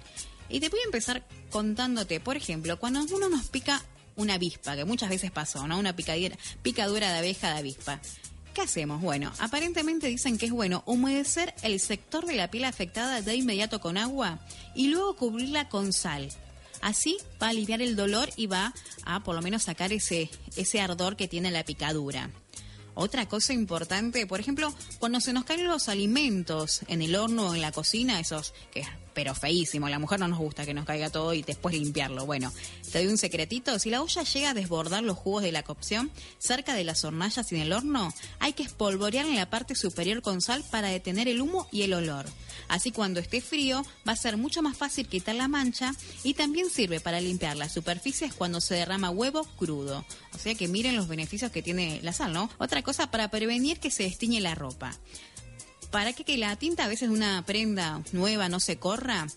Y 0.50 0.60
te 0.60 0.68
voy 0.68 0.80
a 0.82 0.86
empezar 0.86 1.26
contándote, 1.50 2.20
por 2.20 2.36
ejemplo, 2.36 2.78
cuando 2.78 3.04
uno 3.16 3.30
nos 3.30 3.48
pica 3.48 3.84
una 4.18 4.34
avispa, 4.34 4.76
que 4.76 4.84
muchas 4.84 5.10
veces 5.10 5.32
pasó, 5.32 5.68
¿no? 5.68 5.80
Una 5.80 5.96
picadura, 5.96 6.38
picadura 6.62 7.12
de 7.12 7.20
abeja 7.20 7.54
de 7.54 7.60
avispa. 7.60 8.02
¿Qué 8.54 8.62
hacemos? 8.62 9.02
Bueno, 9.02 9.32
aparentemente 9.40 10.08
dicen 10.08 10.38
que 10.38 10.48
es 10.48 10.52
bueno 10.52 10.84
humedecer 10.86 11.54
el 11.62 11.80
sector 11.80 12.26
de 12.26 12.36
la 12.36 12.50
piel 12.50 12.66
afectada 12.66 13.22
de 13.22 13.36
inmediato 13.36 13.80
con 13.80 13.98
agua 13.98 14.40
y 14.76 14.88
luego 14.88 15.16
cubrirla 15.16 15.70
con 15.70 15.94
sal. 15.94 16.30
Así 16.82 17.18
va 17.42 17.48
a 17.48 17.50
aliviar 17.52 17.82
el 17.82 17.96
dolor 17.96 18.30
y 18.36 18.48
va 18.48 18.74
a 19.06 19.24
por 19.24 19.36
lo 19.36 19.42
menos 19.42 19.64
sacar 19.64 19.94
ese, 19.94 20.30
ese 20.56 20.82
ardor 20.82 21.16
que 21.16 21.28
tiene 21.28 21.52
la 21.52 21.64
picadura. 21.64 22.30
Otra 22.96 23.28
cosa 23.28 23.54
importante, 23.54 24.26
por 24.26 24.40
ejemplo, 24.40 24.74
cuando 24.98 25.22
se 25.22 25.34
nos 25.34 25.46
caen 25.46 25.68
los 25.68 25.88
alimentos 25.88 26.82
en 26.88 27.04
el 27.04 27.16
horno 27.16 27.50
o 27.50 27.56
en 27.56 27.62
la 27.62 27.72
cocina, 27.72 28.20
esos 28.20 28.56
que 28.72 28.84
pero 29.18 29.34
feísimo, 29.34 29.90
la 29.90 29.98
mujer 29.98 30.20
no 30.20 30.28
nos 30.28 30.38
gusta 30.38 30.64
que 30.64 30.76
nos 30.76 30.86
caiga 30.86 31.10
todo 31.10 31.34
y 31.34 31.42
después 31.42 31.74
limpiarlo. 31.74 32.28
Bueno, 32.28 32.54
te 32.92 33.00
doy 33.00 33.08
un 33.08 33.18
secretito, 33.18 33.80
si 33.80 33.90
la 33.90 34.04
olla 34.04 34.22
llega 34.22 34.52
a 34.52 34.54
desbordar 34.54 35.02
los 35.02 35.18
jugos 35.18 35.42
de 35.42 35.52
la 35.52 35.64
cocción 35.64 36.12
cerca 36.38 36.76
de 36.76 36.84
las 36.84 37.04
hornallas 37.04 37.52
y 37.52 37.56
en 37.56 37.62
el 37.64 37.74
horno, 37.74 38.14
hay 38.38 38.54
que 38.54 38.62
espolvorear 38.62 39.26
en 39.26 39.36
la 39.36 39.50
parte 39.50 39.74
superior 39.74 40.22
con 40.22 40.40
sal 40.40 40.64
para 40.70 40.90
detener 40.90 41.28
el 41.28 41.42
humo 41.42 41.68
y 41.72 41.82
el 41.82 41.96
olor. 41.96 42.28
Así 42.68 42.92
cuando 42.92 43.20
esté 43.20 43.42
frío 43.42 43.84
va 44.08 44.12
a 44.12 44.16
ser 44.16 44.38
mucho 44.38 44.62
más 44.62 44.78
fácil 44.78 45.08
quitar 45.08 45.34
la 45.34 45.48
mancha 45.48 45.96
y 46.24 46.36
también 46.36 46.70
sirve 46.70 47.00
para 47.00 47.20
limpiar 47.20 47.58
las 47.58 47.74
superficies 47.74 48.36
cuando 48.36 48.62
se 48.62 48.76
derrama 48.76 49.10
huevo 49.10 49.46
crudo. 49.58 50.06
O 50.36 50.38
sea 50.38 50.54
que 50.54 50.68
miren 50.68 50.96
los 50.96 51.08
beneficios 51.08 51.52
que 51.52 51.64
tiene 51.64 52.02
la 52.04 52.14
sal, 52.14 52.34
¿no? 52.34 52.52
Otra 52.60 52.84
cosa 52.84 53.10
para 53.10 53.32
prevenir 53.32 53.80
que 53.80 53.90
se 53.90 54.04
destiñe 54.04 54.42
la 54.42 54.54
ropa. 54.54 54.96
Para 55.92 56.14
que, 56.14 56.38
la 56.38 56.56
tinta 56.56 56.86
a 56.86 56.88
veces 56.88 57.10
de 57.10 57.16
una 57.16 57.44
prenda 57.46 58.02
nueva 58.12 58.50
no 58.50 58.60
se 58.60 58.78
corra, 58.78 59.28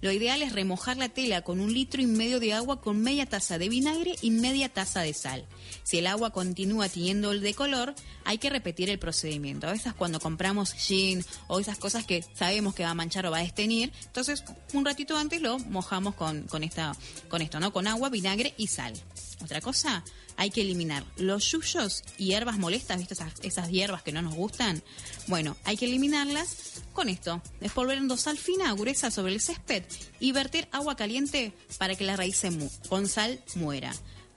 lo 0.00 0.10
ideal 0.12 0.42
es 0.42 0.52
remojar 0.52 0.96
la 0.96 1.08
tela 1.08 1.42
con 1.42 1.60
un 1.60 1.72
litro 1.72 2.02
y 2.02 2.06
medio 2.06 2.40
de 2.40 2.52
agua 2.52 2.80
con 2.80 3.00
media 3.00 3.26
taza 3.26 3.58
de 3.58 3.68
vinagre 3.68 4.16
y 4.20 4.30
media 4.30 4.68
taza 4.68 5.00
de 5.00 5.14
sal. 5.14 5.46
Si 5.84 5.98
el 5.98 6.06
agua 6.08 6.30
continúa 6.30 6.88
tiñendo 6.88 7.30
el 7.30 7.40
de 7.40 7.54
color, 7.54 7.94
hay 8.24 8.38
que 8.38 8.50
repetir 8.50 8.90
el 8.90 8.98
procedimiento. 8.98 9.68
A 9.68 9.72
veces 9.72 9.92
cuando 9.92 10.18
compramos 10.18 10.74
jean 10.88 11.24
o 11.46 11.60
esas 11.60 11.78
cosas 11.78 12.04
que 12.04 12.24
sabemos 12.34 12.74
que 12.74 12.82
va 12.82 12.90
a 12.90 12.94
manchar 12.94 13.26
o 13.26 13.30
va 13.30 13.38
a 13.38 13.42
desteñir, 13.42 13.92
entonces 14.06 14.42
un 14.72 14.84
ratito 14.84 15.16
antes 15.16 15.40
lo 15.42 15.58
mojamos 15.58 16.14
con, 16.14 16.42
con, 16.44 16.64
esta, 16.64 16.96
con 17.28 17.42
esto, 17.42 17.60
¿no? 17.60 17.72
Con 17.72 17.86
agua, 17.86 18.08
vinagre 18.08 18.54
y 18.56 18.66
sal. 18.66 18.94
Otra 19.42 19.60
cosa, 19.60 20.02
hay 20.36 20.50
que 20.50 20.62
eliminar 20.62 21.04
los 21.16 21.50
yuyos 21.50 22.02
y 22.16 22.26
hierbas 22.28 22.56
molestas, 22.58 22.96
¿viste? 22.98 23.12
Esas, 23.14 23.32
esas 23.42 23.68
hierbas 23.68 24.02
que 24.02 24.12
no 24.12 24.22
nos 24.22 24.34
gustan. 24.34 24.82
Bueno, 25.26 25.54
hay 25.64 25.76
que 25.76 25.84
eliminarlas 25.84 26.80
con 26.94 27.08
esto. 27.10 27.42
Espolvoreando 27.60 28.16
sal 28.16 28.38
fina, 28.38 28.72
gruesa 28.72 29.10
sobre 29.10 29.34
el 29.34 29.40
césped 29.40 29.84
y 30.18 30.32
verter 30.32 30.66
agua 30.72 30.96
caliente 30.96 31.52
para 31.76 31.94
que 31.94 32.04
la 32.04 32.16
raíz 32.16 32.36
se 32.36 32.50
mu- 32.50 32.70
con 32.88 33.06
sal 33.06 33.38
muera. 33.54 33.92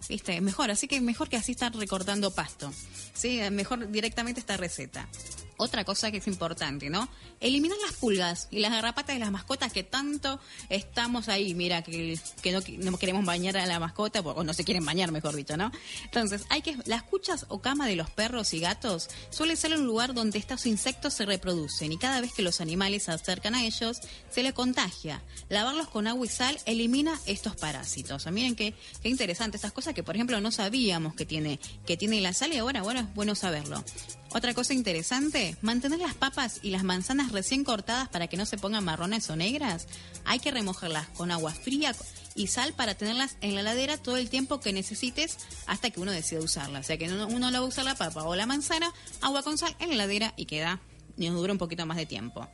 ¿Viste? 0.09 0.39
Mejor, 0.41 0.71
así 0.71 0.87
que 0.87 1.01
mejor 1.01 1.29
que 1.29 1.37
así 1.37 1.51
estar 1.51 1.75
recortando 1.75 2.31
pasto. 2.31 2.71
Sí, 3.13 3.39
mejor 3.51 3.91
directamente 3.91 4.39
esta 4.39 4.57
receta. 4.57 5.07
Otra 5.57 5.83
cosa 5.83 6.11
que 6.11 6.17
es 6.17 6.27
importante, 6.27 6.89
¿no? 6.89 7.09
Eliminar 7.39 7.77
las 7.83 7.93
pulgas 7.93 8.47
y 8.51 8.59
las 8.59 8.71
garrapatas 8.71 9.15
de 9.15 9.19
las 9.19 9.31
mascotas 9.31 9.73
que 9.73 9.83
tanto 9.83 10.39
estamos 10.69 11.29
ahí. 11.29 11.55
Mira, 11.55 11.81
que, 11.81 12.19
no, 12.51 12.91
no 12.91 12.97
queremos 12.99 13.25
bañar 13.25 13.57
a 13.57 13.65
la 13.65 13.79
mascota, 13.79 14.19
o 14.19 14.43
no 14.43 14.53
se 14.53 14.63
quieren 14.63 14.85
bañar, 14.85 15.11
mejor 15.11 15.35
dicho, 15.35 15.57
¿no? 15.57 15.71
Entonces, 16.03 16.43
hay 16.49 16.61
que. 16.61 16.77
Las 16.85 17.01
cuchas 17.01 17.47
o 17.49 17.59
cama 17.59 17.87
de 17.87 17.95
los 17.95 18.09
perros 18.11 18.53
y 18.53 18.59
gatos 18.59 19.09
suele 19.31 19.55
ser 19.55 19.73
un 19.73 19.85
lugar 19.85 20.13
donde 20.13 20.37
estos 20.37 20.67
insectos 20.67 21.15
se 21.15 21.25
reproducen 21.25 21.91
y 21.91 21.97
cada 21.97 22.21
vez 22.21 22.33
que 22.33 22.43
los 22.43 22.61
animales 22.61 23.03
se 23.03 23.11
acercan 23.11 23.55
a 23.55 23.63
ellos, 23.63 23.99
se 24.29 24.43
les 24.43 24.53
contagia. 24.53 25.23
Lavarlos 25.49 25.87
con 25.87 26.05
agua 26.05 26.25
y 26.25 26.29
sal 26.29 26.59
elimina 26.65 27.19
estos 27.25 27.55
parásitos. 27.55 28.11
O 28.11 28.19
sea, 28.19 28.31
miren 28.31 28.55
qué, 28.55 28.75
qué 29.01 29.09
interesante. 29.09 29.57
Estas 29.57 29.71
cosas 29.71 29.95
que, 29.95 30.03
por 30.03 30.15
ejemplo, 30.15 30.39
no 30.39 30.51
sabíamos 30.51 31.15
que 31.15 31.25
tiene, 31.25 31.59
que 31.87 31.97
tiene 31.97 32.21
la 32.21 32.33
sal 32.33 32.53
y 32.53 32.57
ahora, 32.57 32.83
bueno, 32.83 32.99
es 32.99 33.13
bueno 33.15 33.33
saberlo. 33.33 33.83
Otra 34.33 34.53
cosa 34.53 34.73
interesante, 34.73 35.55
mantener 35.61 35.99
las 35.99 36.13
papas 36.13 36.59
y 36.61 36.69
las 36.69 36.83
manzanas 36.83 37.31
recién 37.31 37.63
cortadas 37.63 38.09
para 38.09 38.27
que 38.27 38.37
no 38.37 38.45
se 38.45 38.57
pongan 38.57 38.83
marrones 38.83 39.29
o 39.29 39.35
negras. 39.35 39.87
Hay 40.25 40.39
que 40.39 40.51
remojarlas 40.51 41.07
con 41.09 41.31
agua 41.31 41.53
fría 41.53 41.95
y 42.35 42.47
sal 42.47 42.73
para 42.73 42.95
tenerlas 42.95 43.37
en 43.41 43.55
la 43.55 43.61
heladera 43.61 43.97
todo 43.97 44.17
el 44.17 44.29
tiempo 44.29 44.59
que 44.59 44.73
necesites 44.73 45.37
hasta 45.65 45.89
que 45.89 46.01
uno 46.01 46.11
decida 46.11 46.41
usarla. 46.41 46.79
O 46.79 46.83
sea 46.83 46.97
que 46.97 47.11
uno, 47.11 47.51
la 47.51 47.59
va 47.59 47.65
a 47.65 47.69
usar 47.69 47.85
la 47.85 47.95
papa 47.95 48.23
o 48.23 48.35
la 48.35 48.45
manzana, 48.45 48.93
agua 49.21 49.43
con 49.43 49.57
sal 49.57 49.75
en 49.79 49.89
la 49.89 49.95
heladera 49.95 50.33
y 50.35 50.45
queda, 50.45 50.81
nos 51.15 51.35
dura 51.35 51.53
un 51.53 51.59
poquito 51.59 51.85
más 51.85 51.97
de 51.97 52.05
tiempo. 52.05 52.47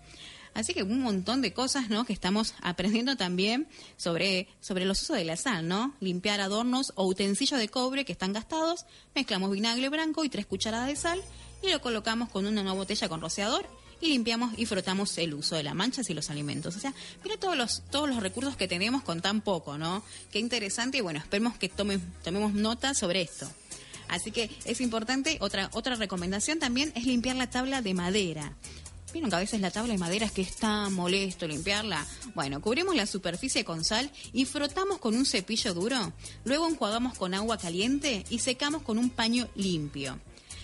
Así 0.54 0.76
que 0.76 0.84
un 0.84 1.02
montón 1.02 1.42
de 1.42 1.52
cosas, 1.52 1.90
¿no? 1.90 2.06
Que 2.06 2.14
estamos 2.14 2.54
aprendiendo 2.62 3.18
también 3.18 3.68
sobre, 3.98 4.48
sobre 4.62 4.86
los 4.86 5.02
usos 5.02 5.18
de 5.18 5.26
la 5.26 5.38
sal, 5.38 5.68
¿no? 5.68 5.96
Limpiar 6.00 6.40
adornos 6.40 6.94
o 6.96 7.08
utensilios 7.08 7.60
de 7.60 7.68
cobre 7.68 8.06
que 8.06 8.12
están 8.12 8.32
gastados, 8.32 8.86
mezclamos 9.16 9.50
vinagre 9.52 9.90
blanco 9.90 10.24
y 10.24 10.30
tres 10.30 10.46
cucharadas 10.46 10.88
de 10.88 10.96
sal 10.96 11.22
y 11.64 11.72
lo 11.72 11.82
colocamos 11.82 12.30
con 12.30 12.46
una 12.46 12.62
nueva 12.62 12.78
botella 12.78 13.10
con 13.10 13.22
rociador 13.22 13.66
y 14.02 14.10
limpiamos 14.10 14.54
y 14.58 14.66
frotamos 14.66 15.18
el 15.18 15.34
uso 15.34 15.56
de 15.56 15.64
las 15.64 15.76
manchas 15.76 16.10
y 16.10 16.14
los 16.14 16.30
alimentos. 16.30 16.76
O 16.76 16.80
sea, 16.80 16.94
mira 17.24 17.38
todos 17.38 17.56
los, 17.56 17.84
todos 17.90 18.10
los 18.10 18.22
recursos 18.22 18.58
que 18.58 18.68
tenemos 18.68 19.02
con 19.02 19.22
tan 19.22 19.42
poco, 19.42 19.78
¿no? 19.78 20.04
Qué 20.32 20.40
interesante 20.40 20.98
y 20.98 21.02
bueno, 21.02 21.20
esperemos 21.20 21.58
que 21.58 21.70
tomemos 21.70 22.54
nota 22.54 22.94
sobre 22.94 23.22
esto. 23.22 23.50
Así 24.10 24.32
que 24.32 24.50
es 24.66 24.82
importante, 24.82 25.38
otra, 25.40 25.70
otra 25.74 25.96
recomendación 25.96 26.60
también 26.60 26.92
es 26.96 27.06
limpiar 27.06 27.38
la 27.38 27.50
tabla 27.50 27.82
de 27.82 27.94
madera. 27.94 28.54
Vieron 29.14 29.30
que 29.30 29.36
a 29.36 29.40
veces 29.40 29.62
la 29.62 29.72
tabla 29.72 29.94
de 29.94 30.00
madera 30.00 30.26
es 30.26 30.32
que 30.32 30.42
es 30.42 30.56
tan 30.56 30.92
molesto 30.94 31.48
limpiarla. 31.48 32.06
Bueno, 32.36 32.60
cubrimos 32.62 32.96
la 32.96 33.06
superficie 33.06 33.64
con 33.64 33.86
sal 33.86 34.12
y 34.34 34.46
frotamos 34.46 34.98
con 34.98 35.16
un 35.16 35.26
cepillo 35.26 35.74
duro. 35.74 36.12
Luego 36.44 36.68
enjuagamos 36.68 37.18
con 37.18 37.34
agua 37.34 37.58
caliente 37.58 38.26
y 38.30 38.40
secamos 38.40 38.82
con 38.82 38.98
un 38.98 39.12
paño 39.12 39.48
limpio. 39.56 40.20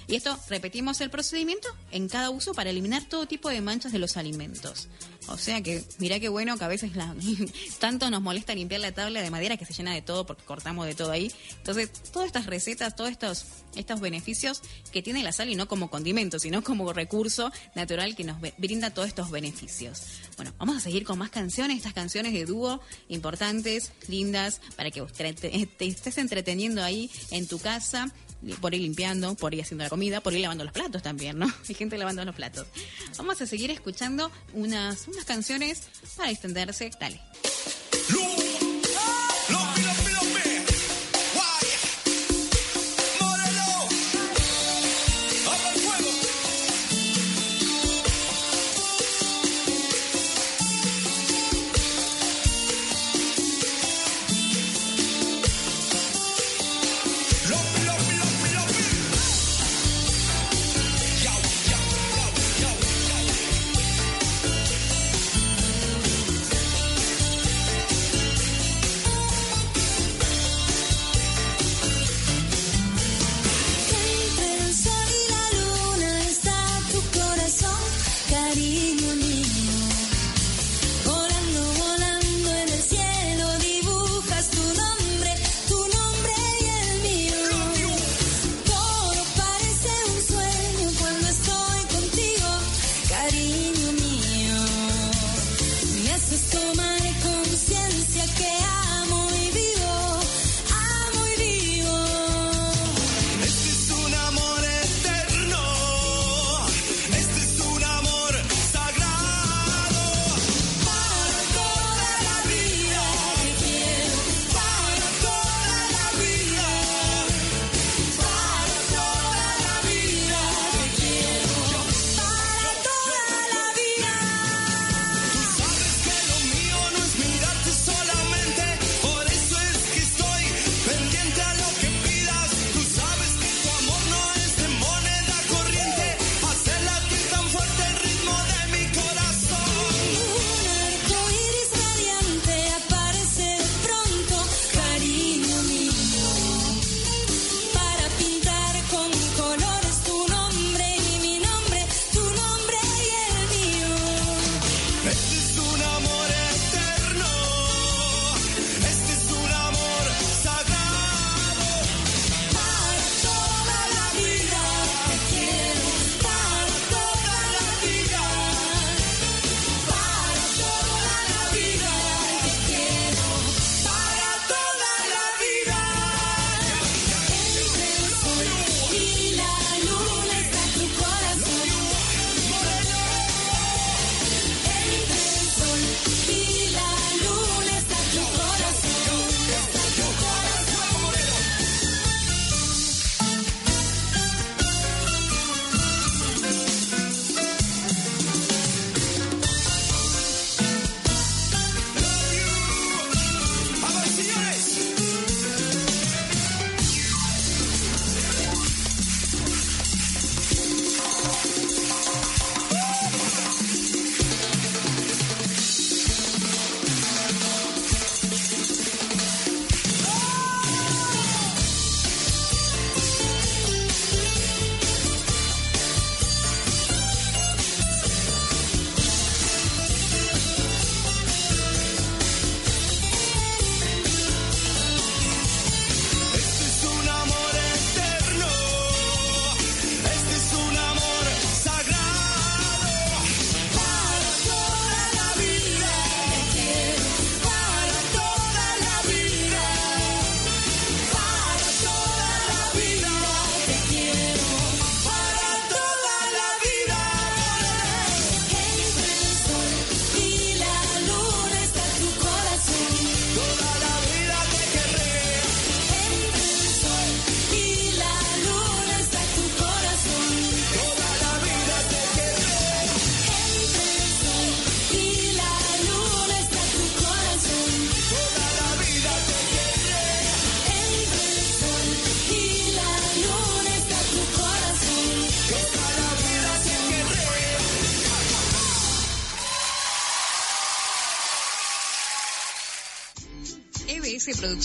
Y 0.10 0.16
esto 0.16 0.38
repetimos 0.50 1.00
el 1.02 1.12
procedimiento 1.12 1.70
en 1.92 2.10
cada 2.10 2.32
uso 2.32 2.56
para 2.56 2.72
eliminar 2.72 3.04
todo 3.08 3.28
tipo 3.28 3.48
de 3.50 3.62
manchas 3.62 3.92
de 3.92 4.00
los 4.00 4.18
alimentos. 4.18 4.88
O 5.28 5.38
sea 5.38 5.62
que, 5.62 5.84
mirá 6.00 6.20
qué 6.20 6.30
bueno 6.30 6.58
que 6.58 6.64
a 6.64 6.68
veces 6.68 6.96
la- 6.96 7.16
tanto 7.80 8.10
nos 8.10 8.20
molesta 8.20 8.56
limpiar 8.56 8.82
la 8.82 8.92
tabla 8.92 9.22
de 9.22 9.30
madera 9.30 9.56
que 9.56 9.66
se 9.66 9.74
llena 9.74 9.94
de 9.94 10.02
todo 10.02 10.26
porque 10.26 10.44
cortamos 10.44 10.88
de 10.88 10.96
todo 10.96 11.12
ahí. 11.12 11.32
Entonces, 11.58 11.92
todas 12.12 12.26
estas 12.26 12.48
recetas, 12.48 12.96
todos 12.96 13.12
estos, 13.12 13.46
estos 13.76 14.00
beneficios 14.00 14.62
que 14.92 15.04
tiene 15.04 15.22
la 15.22 15.32
sal 15.32 15.48
y 15.50 15.56
no 15.56 15.68
como 15.68 15.92
condimento, 15.92 16.40
sino 16.40 16.64
como 16.64 16.92
recurso 16.92 17.52
natural 17.76 18.16
que 18.16 18.24
nos 18.24 18.38
brinda 18.58 18.90
todos 18.90 19.10
estos 19.10 19.30
beneficios. 19.30 20.02
Bueno, 20.38 20.54
vamos 20.58 20.76
a 20.76 20.80
seguir 20.80 21.04
con 21.04 21.20
más 21.20 21.30
canciones, 21.30 21.78
estas 21.78 21.94
canciones 21.94 22.34
de 22.34 22.46
dúo 22.46 22.82
importantes, 23.10 23.92
lindas, 24.08 24.60
para 24.76 24.90
que 24.90 25.04
te, 25.04 25.86
estés 25.86 26.18
entreteniendo 26.18 26.84
ahí 26.84 27.12
en 27.30 27.48
tu 27.48 27.60
casa 27.60 28.12
por 28.62 28.74
ir 28.74 28.82
limpiando, 28.82 29.36
por 29.36 29.54
ir 29.54 29.62
haciendo 29.62 29.84
la 29.84 29.90
comida, 29.90 30.22
por 30.22 30.34
ir 30.34 30.42
lavando 30.42 30.64
los 30.64 30.74
platos 30.74 31.02
también, 31.02 31.38
¿no? 31.38 31.48
Hay 31.70 31.76
gente 31.76 31.98
lavando 31.98 32.24
los 32.26 32.36
platos. 32.36 32.68
Vamos 33.18 33.42
a 33.42 33.46
seguir 33.46 33.72
escuchando 33.72 34.32
unas, 34.54 35.08
unas 35.08 35.26
canciones 35.26 35.84
para 36.16 36.32
extenderse. 36.32 36.92
Dale. 37.00 37.20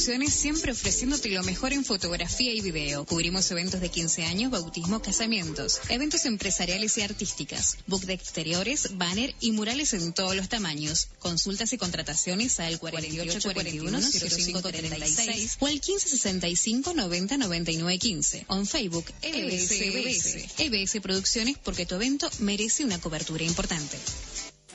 Siempre 0.04 0.72
ofreciéndote 0.72 1.30
lo 1.30 1.42
mejor 1.44 1.72
en 1.72 1.82
fotografía 1.82 2.52
y 2.52 2.60
video. 2.60 3.06
Cubrimos 3.06 3.50
eventos 3.50 3.80
de 3.80 3.88
15 3.88 4.24
años, 4.24 4.50
bautismo, 4.50 5.00
casamientos, 5.00 5.80
eventos 5.88 6.26
empresariales 6.26 6.98
y 6.98 7.00
artísticas, 7.00 7.78
book 7.86 8.02
de 8.02 8.12
exteriores, 8.12 8.98
banner 8.98 9.34
y 9.40 9.52
murales 9.52 9.94
en 9.94 10.12
todos 10.12 10.36
los 10.36 10.50
tamaños. 10.50 11.08
Consultas 11.20 11.72
y 11.72 11.78
contrataciones 11.78 12.60
al 12.60 12.78
4841-0536 12.80 15.56
o 15.60 15.66
al 15.68 15.80
1565-909915. 15.80 18.44
On 18.48 18.66
Facebook, 18.66 19.06
EBS, 19.22 19.70
EBS. 19.70 20.36
EBS 20.58 21.00
Producciones 21.00 21.56
porque 21.64 21.86
tu 21.86 21.94
evento 21.94 22.28
merece 22.40 22.84
una 22.84 23.00
cobertura 23.00 23.44
importante. 23.44 23.96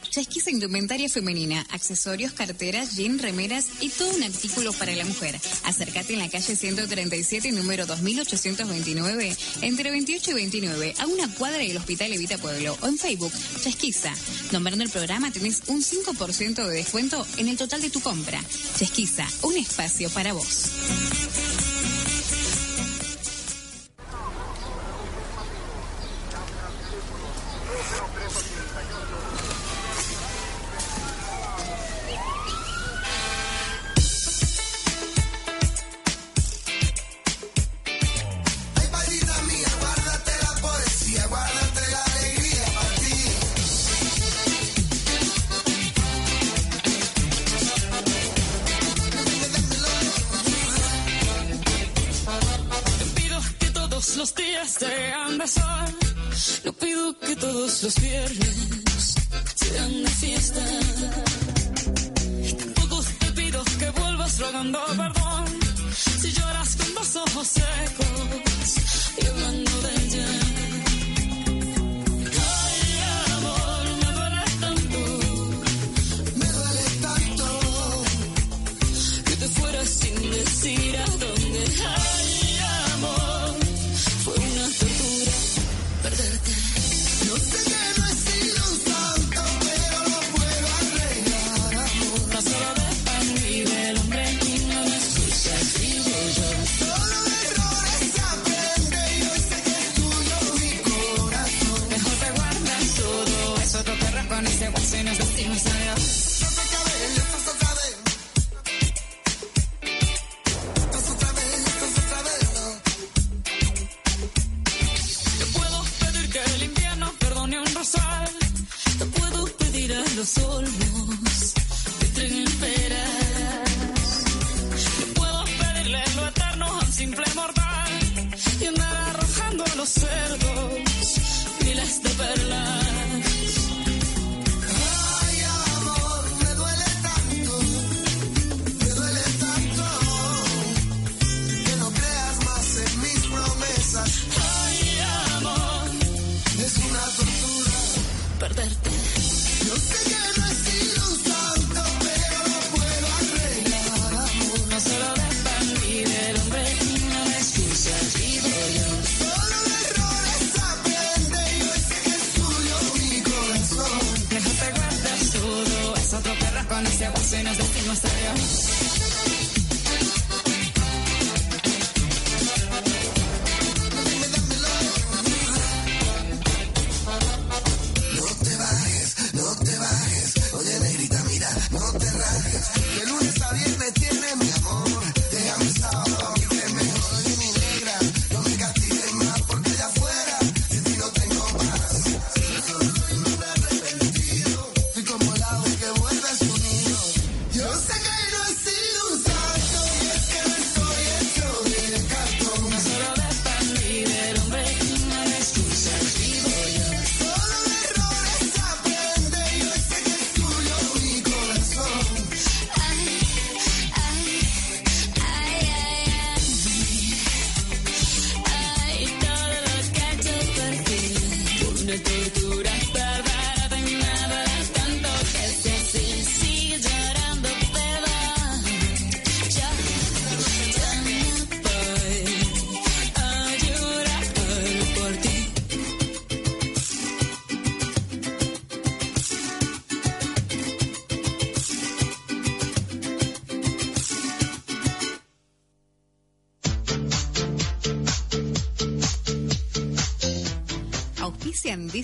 Chasquisa 0.10 0.50
Indumentaria 0.50 1.10
Femenina, 1.10 1.66
accesorios, 1.70 2.34
carteras, 2.34 2.96
jean, 2.96 3.20
remeras 3.20 3.68
y 3.80 3.90
todo 3.90 4.10
un 4.16 4.24
artículo 4.24 4.74
para 4.74 4.96
la 4.96 5.06
mujer. 5.06 5.40
Acércate 5.64 6.14
en 6.14 6.20
la 6.20 6.30
calle 6.30 6.56
137, 6.56 7.52
número 7.52 7.86
2829, 7.86 9.36
entre 9.62 9.92
28 9.92 10.32
y 10.32 10.34
29, 10.34 10.94
a 11.00 11.08
una 11.08 11.34
cuadra 11.36 11.60
del 11.60 11.78
Hospital 11.78 12.14
Evita 12.14 12.38
Pueblo 12.38 12.78
o 12.82 12.88
en 12.88 12.98
Facebook 12.98 13.34
Chasquisa. 13.62 14.14
Nombrando 14.52 14.84
el 14.84 14.90
programa 14.90 15.32
tenés 15.32 15.62
un 15.68 15.84
5% 15.84 16.66
de 16.66 16.76
descuento 16.76 17.26
en 17.38 17.48
el 17.48 17.58
total 17.58 17.82
de 17.82 17.90
tu 17.90 18.02
compra. 18.02 18.44
Chasquisa, 18.78 19.28
un 19.44 19.58
espacio 19.58 20.10
para 20.10 20.34
vos. 20.34 20.72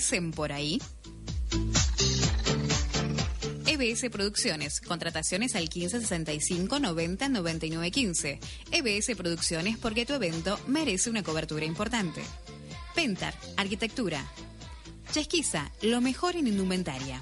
dicen 0.05 0.29
por 0.29 0.51
ahí? 0.51 0.79
EBS 3.65 4.11
Producciones, 4.11 4.79
contrataciones 4.79 5.55
al 5.55 5.63
1565 5.63 6.79
90 6.79 7.27
99 7.29 7.89
15. 7.89 8.39
EBS 8.71 9.15
Producciones 9.17 9.79
porque 9.79 10.05
tu 10.05 10.13
evento 10.13 10.59
merece 10.67 11.09
una 11.09 11.23
cobertura 11.23 11.65
importante. 11.65 12.21
Pentar, 12.93 13.33
arquitectura. 13.57 14.23
Chesquiza, 15.11 15.71
lo 15.81 16.01
mejor 16.01 16.35
en 16.35 16.45
indumentaria. 16.45 17.19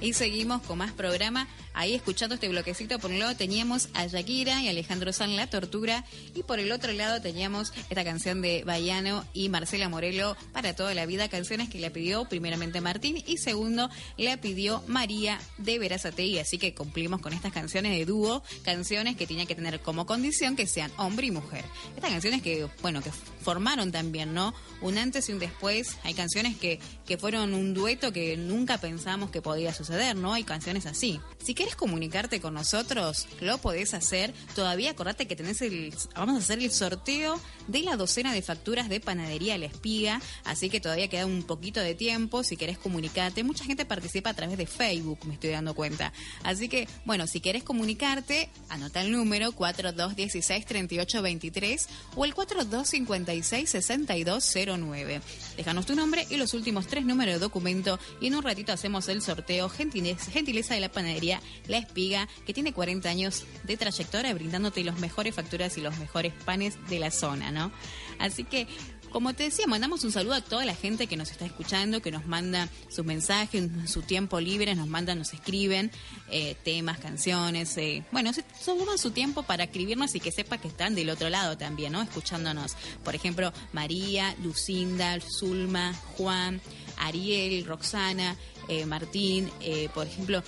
Y 0.00 0.14
seguimos 0.14 0.62
con 0.62 0.78
más 0.78 0.92
programa 0.92 1.46
Ahí 1.76 1.94
escuchando 1.94 2.36
este 2.36 2.48
bloquecito, 2.48 2.98
por 2.98 3.10
un 3.10 3.18
lado 3.18 3.36
teníamos 3.36 3.90
a 3.92 4.06
Shakira 4.06 4.62
y 4.62 4.68
Alejandro 4.68 5.12
San 5.12 5.36
La 5.36 5.50
Tortura. 5.50 6.06
Y 6.34 6.42
por 6.42 6.58
el 6.58 6.72
otro 6.72 6.90
lado 6.92 7.20
teníamos 7.20 7.74
esta 7.90 8.02
canción 8.02 8.40
de 8.40 8.64
Bayano 8.64 9.26
y 9.34 9.50
Marcela 9.50 9.90
Morelo 9.90 10.38
para 10.54 10.74
toda 10.74 10.94
la 10.94 11.04
vida. 11.04 11.28
Canciones 11.28 11.68
que 11.68 11.78
le 11.78 11.90
pidió 11.90 12.24
primeramente 12.24 12.80
Martín 12.80 13.22
y 13.26 13.36
segundo 13.36 13.90
le 14.16 14.38
pidió 14.38 14.82
María 14.86 15.38
de 15.58 15.78
Verazategui. 15.78 16.38
Así 16.38 16.56
que 16.56 16.72
cumplimos 16.72 17.20
con 17.20 17.34
estas 17.34 17.52
canciones 17.52 17.92
de 17.92 18.06
dúo. 18.06 18.42
Canciones 18.62 19.14
que 19.16 19.26
tenían 19.26 19.46
que 19.46 19.54
tener 19.54 19.80
como 19.80 20.06
condición 20.06 20.56
que 20.56 20.66
sean 20.66 20.90
hombre 20.96 21.26
y 21.26 21.30
mujer. 21.30 21.66
Estas 21.94 22.10
canciones 22.10 22.40
que, 22.40 22.66
bueno, 22.80 23.02
que 23.02 23.10
formaron 23.42 23.92
también, 23.92 24.32
¿no? 24.32 24.54
Un 24.80 24.96
antes 24.96 25.28
y 25.28 25.32
un 25.32 25.38
después. 25.38 25.98
Hay 26.04 26.14
canciones 26.14 26.56
que, 26.56 26.80
que 27.04 27.18
fueron 27.18 27.52
un 27.52 27.74
dueto 27.74 28.14
que 28.14 28.38
nunca 28.38 28.78
pensamos 28.78 29.30
que 29.30 29.42
podía 29.42 29.74
suceder, 29.74 30.16
¿no? 30.16 30.32
Hay 30.32 30.44
canciones 30.44 30.86
así. 30.86 31.20
Si 31.44 31.54
quieres 31.66 31.76
comunicarte 31.76 32.40
con 32.40 32.54
nosotros, 32.54 33.26
lo 33.40 33.58
podés 33.58 33.92
hacer. 33.92 34.32
Todavía 34.54 34.92
acordate 34.92 35.26
que 35.26 35.34
tenés 35.34 35.60
el. 35.62 35.92
Vamos 36.14 36.36
a 36.36 36.38
hacer 36.38 36.60
el 36.60 36.70
sorteo 36.70 37.40
de 37.66 37.80
la 37.80 37.96
docena 37.96 38.32
de 38.32 38.40
facturas 38.40 38.88
de 38.88 39.00
panadería 39.00 39.58
La 39.58 39.66
Espiga. 39.66 40.22
Así 40.44 40.70
que 40.70 40.78
todavía 40.78 41.08
queda 41.08 41.26
un 41.26 41.42
poquito 41.42 41.80
de 41.80 41.96
tiempo. 41.96 42.44
Si 42.44 42.56
querés 42.56 42.78
comunicarte, 42.78 43.42
mucha 43.42 43.64
gente 43.64 43.84
participa 43.84 44.30
a 44.30 44.34
través 44.34 44.58
de 44.58 44.66
Facebook, 44.66 45.18
me 45.26 45.34
estoy 45.34 45.50
dando 45.50 45.74
cuenta. 45.74 46.12
Así 46.44 46.68
que, 46.68 46.86
bueno, 47.04 47.26
si 47.26 47.40
querés 47.40 47.64
comunicarte, 47.64 48.48
anota 48.68 49.02
el 49.02 49.10
número 49.10 49.50
4216-3823 49.50 51.88
o 52.14 52.24
el 52.24 52.32
4256-6209. 52.32 55.20
Déjanos 55.56 55.84
tu 55.84 55.96
nombre 55.96 56.28
y 56.30 56.36
los 56.36 56.54
últimos 56.54 56.86
tres 56.86 57.04
números 57.04 57.34
de 57.34 57.40
documento 57.40 57.98
y 58.20 58.28
en 58.28 58.36
un 58.36 58.44
ratito 58.44 58.72
hacemos 58.72 59.08
el 59.08 59.20
sorteo 59.20 59.68
gentileza, 59.68 60.30
gentileza 60.30 60.74
de 60.74 60.80
la 60.80 60.92
panadería 60.92 61.40
La 61.66 61.78
Espiga, 61.78 62.28
que 62.46 62.54
tiene 62.54 62.72
40 62.72 63.08
años 63.08 63.44
de 63.64 63.76
trayectoria 63.76 64.34
brindándote 64.34 64.84
los 64.84 64.98
mejores 64.98 65.34
facturas 65.34 65.76
y 65.78 65.80
los 65.80 65.98
mejores 65.98 66.32
panes 66.44 66.76
de 66.88 66.98
la 66.98 67.10
zona, 67.10 67.50
¿no? 67.50 67.72
Así 68.18 68.44
que 68.44 68.66
como 69.10 69.32
te 69.32 69.44
decía, 69.44 69.66
mandamos 69.66 70.04
un 70.04 70.12
saludo 70.12 70.34
a 70.34 70.40
toda 70.42 70.66
la 70.66 70.74
gente 70.74 71.06
que 71.06 71.16
nos 71.16 71.30
está 71.30 71.46
escuchando, 71.46 72.02
que 72.02 72.10
nos 72.10 72.26
manda 72.26 72.68
sus 72.90 73.04
mensajes 73.04 73.62
en 73.62 73.88
su 73.88 74.02
tiempo 74.02 74.40
libre, 74.40 74.74
nos 74.74 74.88
mandan, 74.88 75.18
nos 75.18 75.32
escriben 75.32 75.90
eh, 76.30 76.54
temas, 76.64 76.98
canciones. 76.98 77.78
eh, 77.78 78.04
bueno, 78.12 78.34
se 78.34 78.42
toman 78.64 78.98
su 78.98 79.12
tiempo 79.12 79.42
para 79.42 79.64
escribirnos 79.64 80.14
y 80.14 80.20
que 80.20 80.32
sepa 80.32 80.58
que 80.58 80.68
están 80.68 80.94
del 80.94 81.08
otro 81.08 81.30
lado 81.30 81.56
también, 81.56 81.92
¿no? 81.92 82.02
Escuchándonos. 82.02 82.76
Por 83.04 83.14
ejemplo, 83.14 83.54
María, 83.72 84.34
Lucinda, 84.42 85.18
Zulma, 85.20 85.94
Juan, 86.16 86.60
Ariel, 86.98 87.64
Roxana, 87.64 88.36
eh, 88.68 88.84
Martín, 88.84 89.50
eh, 89.60 89.88
por 89.94 90.06
ejemplo, 90.06 90.42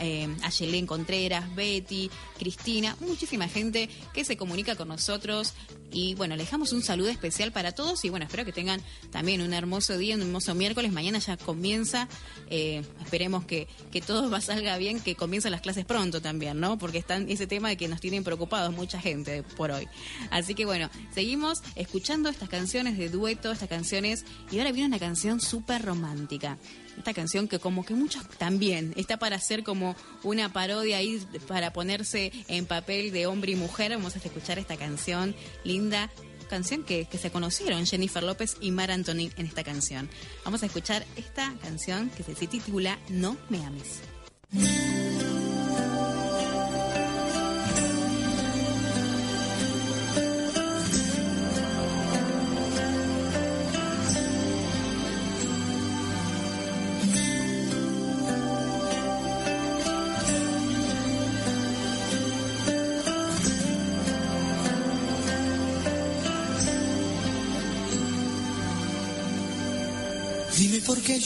eh, 0.00 0.28
Ayelén 0.42 0.86
Contreras, 0.86 1.54
Betty, 1.54 2.10
Cristina, 2.38 2.96
muchísima 3.00 3.48
gente 3.48 3.88
que 4.12 4.24
se 4.24 4.36
comunica 4.36 4.76
con 4.76 4.88
nosotros. 4.88 5.54
Y 5.92 6.14
bueno, 6.14 6.36
le 6.36 6.44
dejamos 6.44 6.72
un 6.72 6.82
saludo 6.82 7.08
especial 7.08 7.50
para 7.50 7.72
todos 7.72 8.04
y 8.04 8.10
bueno, 8.10 8.24
espero 8.24 8.44
que 8.44 8.52
tengan 8.52 8.80
también 9.10 9.40
un 9.40 9.52
hermoso 9.52 9.98
día, 9.98 10.14
un 10.14 10.22
hermoso 10.22 10.54
miércoles. 10.54 10.92
Mañana 10.92 11.18
ya 11.18 11.36
comienza, 11.36 12.08
eh, 12.48 12.84
esperemos 13.02 13.44
que, 13.44 13.66
que 13.90 14.00
todo 14.00 14.40
salga 14.40 14.76
bien, 14.78 15.00
que 15.00 15.16
comiencen 15.16 15.50
las 15.50 15.60
clases 15.60 15.84
pronto 15.84 16.22
también, 16.22 16.60
¿no? 16.60 16.78
Porque 16.78 16.98
están 16.98 17.28
ese 17.28 17.46
tema 17.46 17.68
de 17.68 17.76
que 17.76 17.88
nos 17.88 18.00
tienen 18.00 18.22
preocupados 18.22 18.72
mucha 18.72 19.00
gente 19.00 19.42
por 19.42 19.70
hoy. 19.72 19.88
Así 20.30 20.54
que 20.54 20.64
bueno, 20.64 20.90
seguimos 21.12 21.58
escuchando 21.74 22.28
estas 22.28 22.48
canciones 22.48 22.96
de 22.96 23.08
dueto, 23.08 23.50
estas 23.50 23.68
canciones, 23.68 24.24
y 24.50 24.58
ahora 24.58 24.72
viene 24.72 24.88
una 24.88 24.98
canción 24.98 25.40
súper 25.40 25.82
romántica. 25.82 26.58
Esta 26.98 27.14
canción 27.14 27.48
que 27.48 27.58
como 27.58 27.84
que 27.84 27.94
muchos 27.94 28.28
también 28.36 28.92
está 28.96 29.18
para 29.18 29.36
hacer 29.36 29.59
como 29.62 29.96
una 30.22 30.52
parodia 30.52 30.98
ahí 30.98 31.24
para 31.46 31.72
ponerse 31.72 32.32
en 32.48 32.66
papel 32.66 33.12
de 33.12 33.26
hombre 33.26 33.52
y 33.52 33.56
mujer. 33.56 33.92
Vamos 33.92 34.16
a 34.16 34.18
escuchar 34.18 34.58
esta 34.58 34.76
canción 34.76 35.34
linda, 35.64 36.10
canción 36.48 36.84
que, 36.84 37.06
que 37.06 37.18
se 37.18 37.30
conocieron 37.30 37.86
Jennifer 37.86 38.22
López 38.22 38.56
y 38.60 38.70
Mar 38.70 38.90
Antonin 38.90 39.32
en 39.36 39.46
esta 39.46 39.64
canción. 39.64 40.08
Vamos 40.44 40.62
a 40.62 40.66
escuchar 40.66 41.06
esta 41.16 41.54
canción 41.62 42.10
que 42.10 42.22
se 42.22 42.34
titula 42.46 42.98
No 43.08 43.36
me 43.48 43.64
ames. 43.64 44.00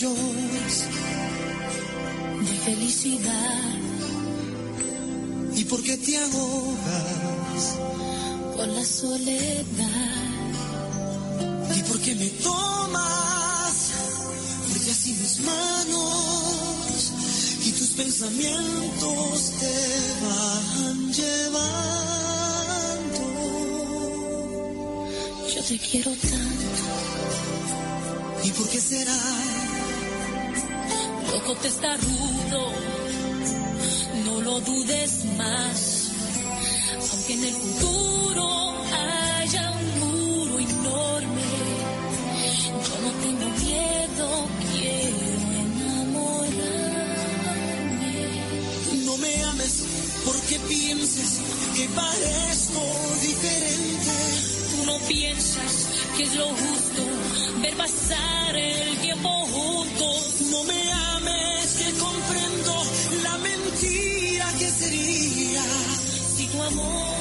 Lloras 0.04 0.76
de 2.46 2.54
felicidad 2.68 3.72
y 5.56 5.64
por 5.64 5.82
qué 5.82 5.96
te 5.96 6.18
ahogas 6.18 7.62
por 8.54 8.68
la 8.68 8.84
soledad. 8.84 9.64
y 11.78 11.82
por 11.88 11.98
qué 12.00 12.14
me 12.16 12.28
tomas 12.48 13.74
porque 14.70 14.90
así 14.90 15.10
mis 15.22 15.40
manos 15.40 17.12
y 17.66 17.70
tus 17.78 17.90
pensamientos 18.02 19.52
te 19.60 19.76
van 20.24 21.12
llevando. 21.18 21.64
Yo 25.54 25.60
te 25.68 25.78
quiero 25.78 26.10
tanto, 26.10 26.84
¿Y 28.44 28.50
por 28.50 28.68
qué 28.68 28.80
será? 28.80 29.73
Te 31.52 31.68
está 31.68 31.94
rudo, 31.96 32.72
no 34.24 34.40
lo 34.40 34.60
dudes 34.60 35.24
más, 35.36 36.10
aunque 37.12 37.34
en 37.34 37.44
el 37.44 37.52
futuro 37.52 38.74
haya 39.36 39.70
un 39.72 40.00
muro 40.00 40.58
enorme, 40.58 41.42
yo 42.86 42.94
no 43.02 43.10
tengo 43.22 43.46
miedo, 43.62 44.48
quiero 44.72 45.26
enamorarme. 45.60 46.64
No 49.04 49.16
me 49.18 49.44
ames 49.44 49.84
porque 50.24 50.58
pienses 50.60 51.40
que 51.76 51.88
parezco 51.90 52.82
diferente. 53.20 54.12
Tú 54.70 54.86
no 54.86 54.98
piensas 55.06 55.88
que 56.16 56.22
es 56.22 56.34
lo 56.36 56.48
justo 56.48 56.93
ver 57.62 57.76
pasar 57.76 58.56
el 58.56 58.98
tiempo 58.98 59.28
juntos. 59.28 60.40
No 60.50 60.64
me 60.64 60.92
ames 60.92 61.74
que 61.78 61.92
comprendo 61.98 62.84
la 63.22 63.38
mentira 63.38 64.46
que 64.58 64.68
sería. 64.70 65.62
Si 66.36 66.46
tu 66.48 66.62
amor 66.62 67.16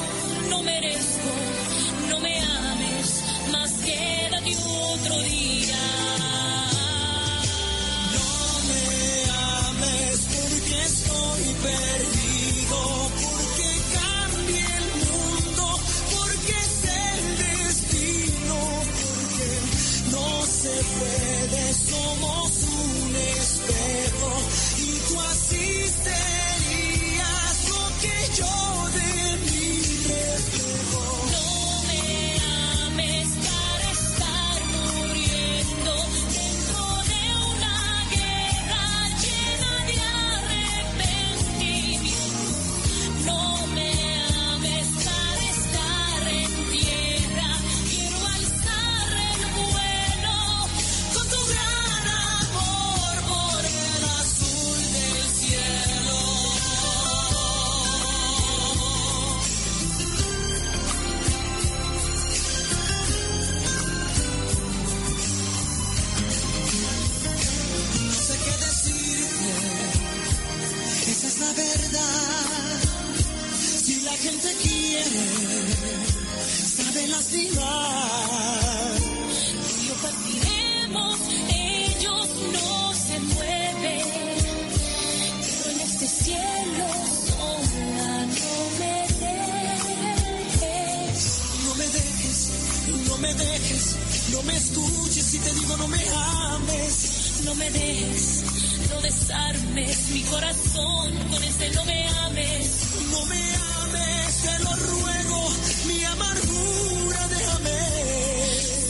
no 0.50 0.64
merezco, 0.64 1.32
no 2.10 2.20
me 2.20 2.40
ames, 2.40 3.24
más 3.52 3.72
quédate 3.74 4.56
otro 4.58 5.22
día. 5.24 5.63
No 95.78 95.88
me 95.88 95.98
ames. 95.98 97.42
No 97.46 97.56
me 97.56 97.70
dejes, 97.72 98.44
no 98.90 99.02
desarmes 99.02 100.10
mi 100.12 100.22
corazón 100.24 101.12
con 101.30 101.44
este 101.44 101.70
no 101.72 101.84
me 101.86 102.08
ames. 102.26 102.90
No 103.12 103.26
me 103.26 103.42
ames, 103.84 104.42
te 104.44 104.64
lo 104.64 104.76
ruego, 104.76 105.50
mi 105.88 106.04
amargura 106.06 107.28
déjame. 107.28 107.80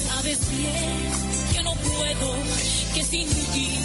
Sabes 0.07 0.39
bien 0.49 1.11
que 1.53 1.63
no 1.63 1.73
puedo, 1.73 2.35
que 2.93 3.03
sin 3.03 3.29
ti, 3.53 3.82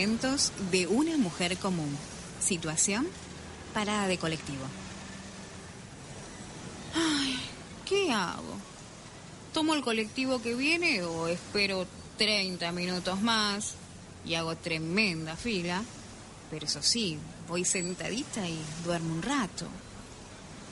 De 0.00 0.86
una 0.86 1.18
mujer 1.18 1.58
común. 1.58 1.94
Situación, 2.40 3.06
parada 3.74 4.08
de 4.08 4.16
colectivo. 4.16 4.64
Ay, 6.94 7.38
¿qué 7.84 8.10
hago? 8.10 8.56
¿Tomo 9.52 9.74
el 9.74 9.82
colectivo 9.82 10.40
que 10.40 10.54
viene 10.54 11.02
o 11.02 11.28
espero 11.28 11.86
30 12.16 12.72
minutos 12.72 13.20
más 13.20 13.74
y 14.24 14.36
hago 14.36 14.56
tremenda 14.56 15.36
fila? 15.36 15.82
Pero 16.50 16.64
eso 16.64 16.80
sí, 16.80 17.18
voy 17.46 17.66
sentadita 17.66 18.48
y 18.48 18.58
duermo 18.86 19.12
un 19.12 19.20
rato. 19.20 19.66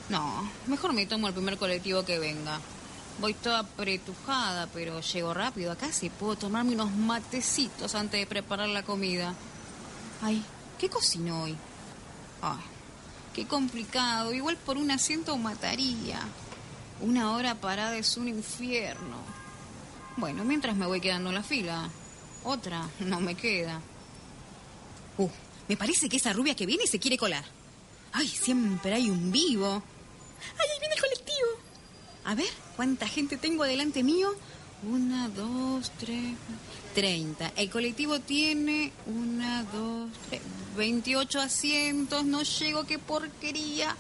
No, 0.09 0.51
mejor 0.69 0.95
me 0.95 1.05
tomo 1.05 1.29
el 1.29 1.35
primer 1.35 1.59
colectivo 1.59 2.03
que 2.03 2.19
venga. 2.19 2.61
Voy 3.21 3.35
toda 3.35 3.61
apretujada, 3.61 4.69
pero 4.69 5.01
llego 5.01 5.35
rápido 5.35 5.73
acá 5.73 5.93
si 5.93 6.09
puedo 6.09 6.37
tomarme 6.37 6.75
unos 6.75 6.93
matecitos 6.93 7.97
antes 7.97 8.21
de 8.21 8.27
preparar 8.27 8.69
la 8.69 8.85
comida. 8.85 9.35
Ay, 10.23 10.45
¿qué 10.79 10.89
cocino 10.89 11.43
hoy? 11.43 11.57
Ay, 12.41 12.61
qué 13.35 13.47
complicado. 13.47 14.33
Igual 14.33 14.57
por 14.57 14.77
un 14.77 14.93
asiento 14.93 15.37
mataría. 15.37 16.21
Una 17.01 17.33
hora 17.33 17.57
parada 17.57 17.97
es 17.97 18.17
un 18.17 18.29
infierno. 18.29 19.17
Bueno, 20.17 20.45
mientras 20.45 20.77
me 20.77 20.87
voy 20.87 21.01
quedando 21.01 21.31
en 21.31 21.35
la 21.37 21.43
fila. 21.43 21.89
Otra 22.45 22.89
no 23.01 23.21
me 23.21 23.35
queda. 23.35 23.81
Uh, 25.17 25.29
me 25.69 25.77
parece 25.77 26.09
que 26.09 26.19
esa 26.19 26.33
rubia 26.33 26.55
que 26.55 26.67
viene 26.67 26.87
se 26.87 27.01
quiere 27.01 27.19
colar. 27.19 27.45
Ay, 28.13 28.29
siempre 28.29 28.95
hay 28.95 29.11
un 29.11 29.33
vivo. 29.33 29.83
Ay, 30.57 30.67
ahí 30.73 30.81
viene 30.81 30.95
el 30.95 31.01
colectivo. 31.01 31.28
A 32.29 32.35
ver, 32.35 32.51
¿cuánta 32.77 33.09
gente 33.09 33.39
tengo 33.39 33.63
adelante 33.63 34.03
mío? 34.03 34.29
Una, 34.83 35.31
dos, 35.31 35.91
tres, 35.99 36.35
treinta. 36.95 37.51
El 37.57 37.71
colectivo 37.71 38.21
tiene 38.21 38.93
una, 39.07 39.63
dos, 39.63 40.11
tres, 40.29 40.43
veintiocho 40.77 41.41
asientos. 41.41 42.27
No 42.27 42.43
llego, 42.43 42.85
qué 42.85 42.99
porquería. 42.99 43.97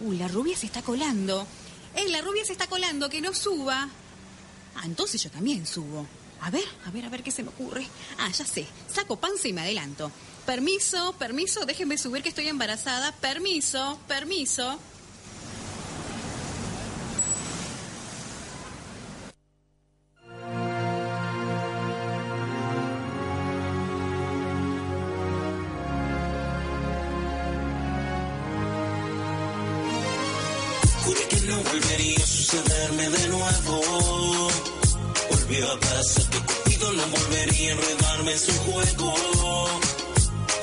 Uh, 0.00 0.12
la 0.12 0.28
rubia 0.28 0.56
se 0.56 0.66
está 0.66 0.82
colando. 0.82 1.48
¡Eh, 1.96 2.08
la 2.10 2.20
rubia 2.20 2.44
se 2.44 2.52
está 2.52 2.68
colando! 2.68 3.10
¡Que 3.10 3.20
no 3.20 3.34
suba! 3.34 3.88
Ah, 4.76 4.82
entonces 4.84 5.20
yo 5.20 5.28
también 5.28 5.66
subo. 5.66 6.06
A 6.42 6.50
ver, 6.50 6.62
a 6.86 6.92
ver, 6.92 7.06
a 7.06 7.08
ver 7.08 7.24
qué 7.24 7.32
se 7.32 7.42
me 7.42 7.48
ocurre. 7.48 7.88
Ah, 8.18 8.30
ya 8.30 8.46
sé. 8.46 8.68
Saco 8.86 9.16
panza 9.16 9.48
y 9.48 9.52
me 9.52 9.62
adelanto. 9.62 10.12
Permiso, 10.46 11.12
permiso, 11.18 11.66
déjenme 11.66 11.98
subir 11.98 12.22
que 12.22 12.28
estoy 12.28 12.46
embarazada. 12.46 13.10
Permiso, 13.16 13.98
permiso. 14.06 14.78
Volvería 31.68 32.16
a 32.16 32.26
sucederme 32.26 33.08
de 33.10 33.28
nuevo. 33.28 34.48
Volvió 35.30 35.72
a 35.72 35.80
pasar 35.80 36.24
que 36.30 36.38
contigo 36.38 36.92
no 36.92 37.06
volvería 37.08 37.70
a 37.70 37.72
enredarme 37.72 38.32
en 38.32 38.38
su 38.38 38.52
juego. 38.52 39.14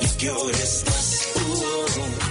Y 0.00 0.08
que 0.18 0.28
ahora 0.28 0.58
estás 0.58 1.28
tú, 1.34 2.25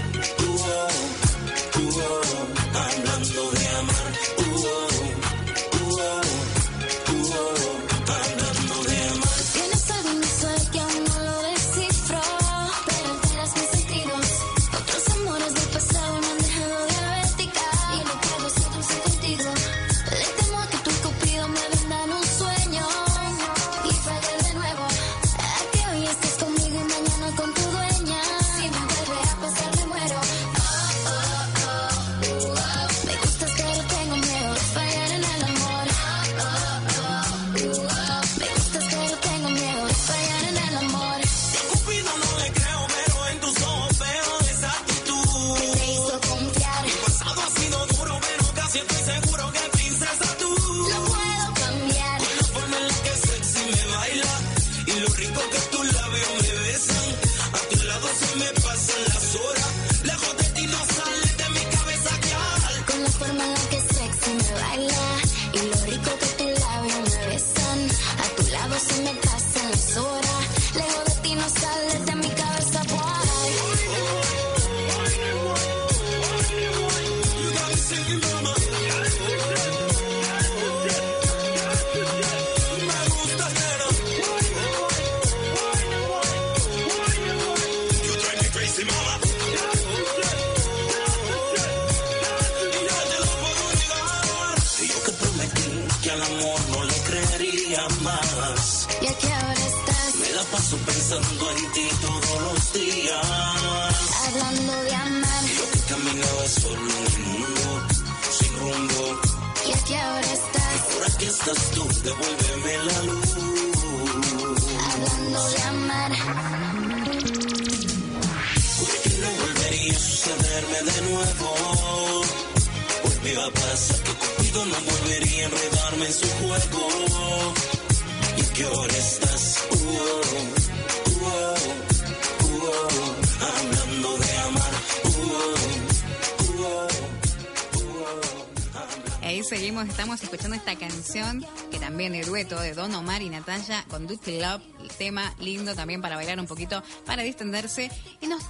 canción 141.06 141.46
que 141.70 141.78
también 141.78 142.14
de 142.14 142.22
dueto 142.24 142.60
de 142.60 142.74
Don 142.74 142.94
Omar 142.96 143.22
y 143.22 143.30
Natalia 143.30 143.86
con 143.90 144.08
Duty 144.08 144.40
Love, 144.40 144.64
el 144.82 144.88
tema 144.90 145.36
lindo 145.38 145.76
también 145.76 146.02
para 146.02 146.16
bailar 146.16 146.40
un 146.40 146.48
poquito, 146.48 146.82
para 147.06 147.22
distenderse. 147.22 147.92
Y 148.22 148.28
nos, 148.28 148.42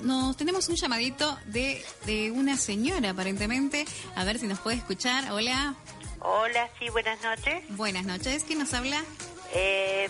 nos 0.00 0.36
tenemos 0.36 0.68
un 0.68 0.74
llamadito 0.74 1.38
de, 1.46 1.80
de 2.04 2.32
una 2.32 2.56
señora 2.56 3.10
aparentemente, 3.10 3.84
a 4.16 4.24
ver 4.24 4.40
si 4.40 4.48
nos 4.48 4.58
puede 4.58 4.78
escuchar. 4.78 5.30
Hola, 5.30 5.76
Hola, 6.18 6.68
sí, 6.80 6.88
buenas 6.90 7.22
noches. 7.22 7.62
buenas 7.76 8.04
noches, 8.04 8.42
¿quién 8.44 8.58
nos 8.58 8.74
habla? 8.74 9.00
Eh, 9.54 10.08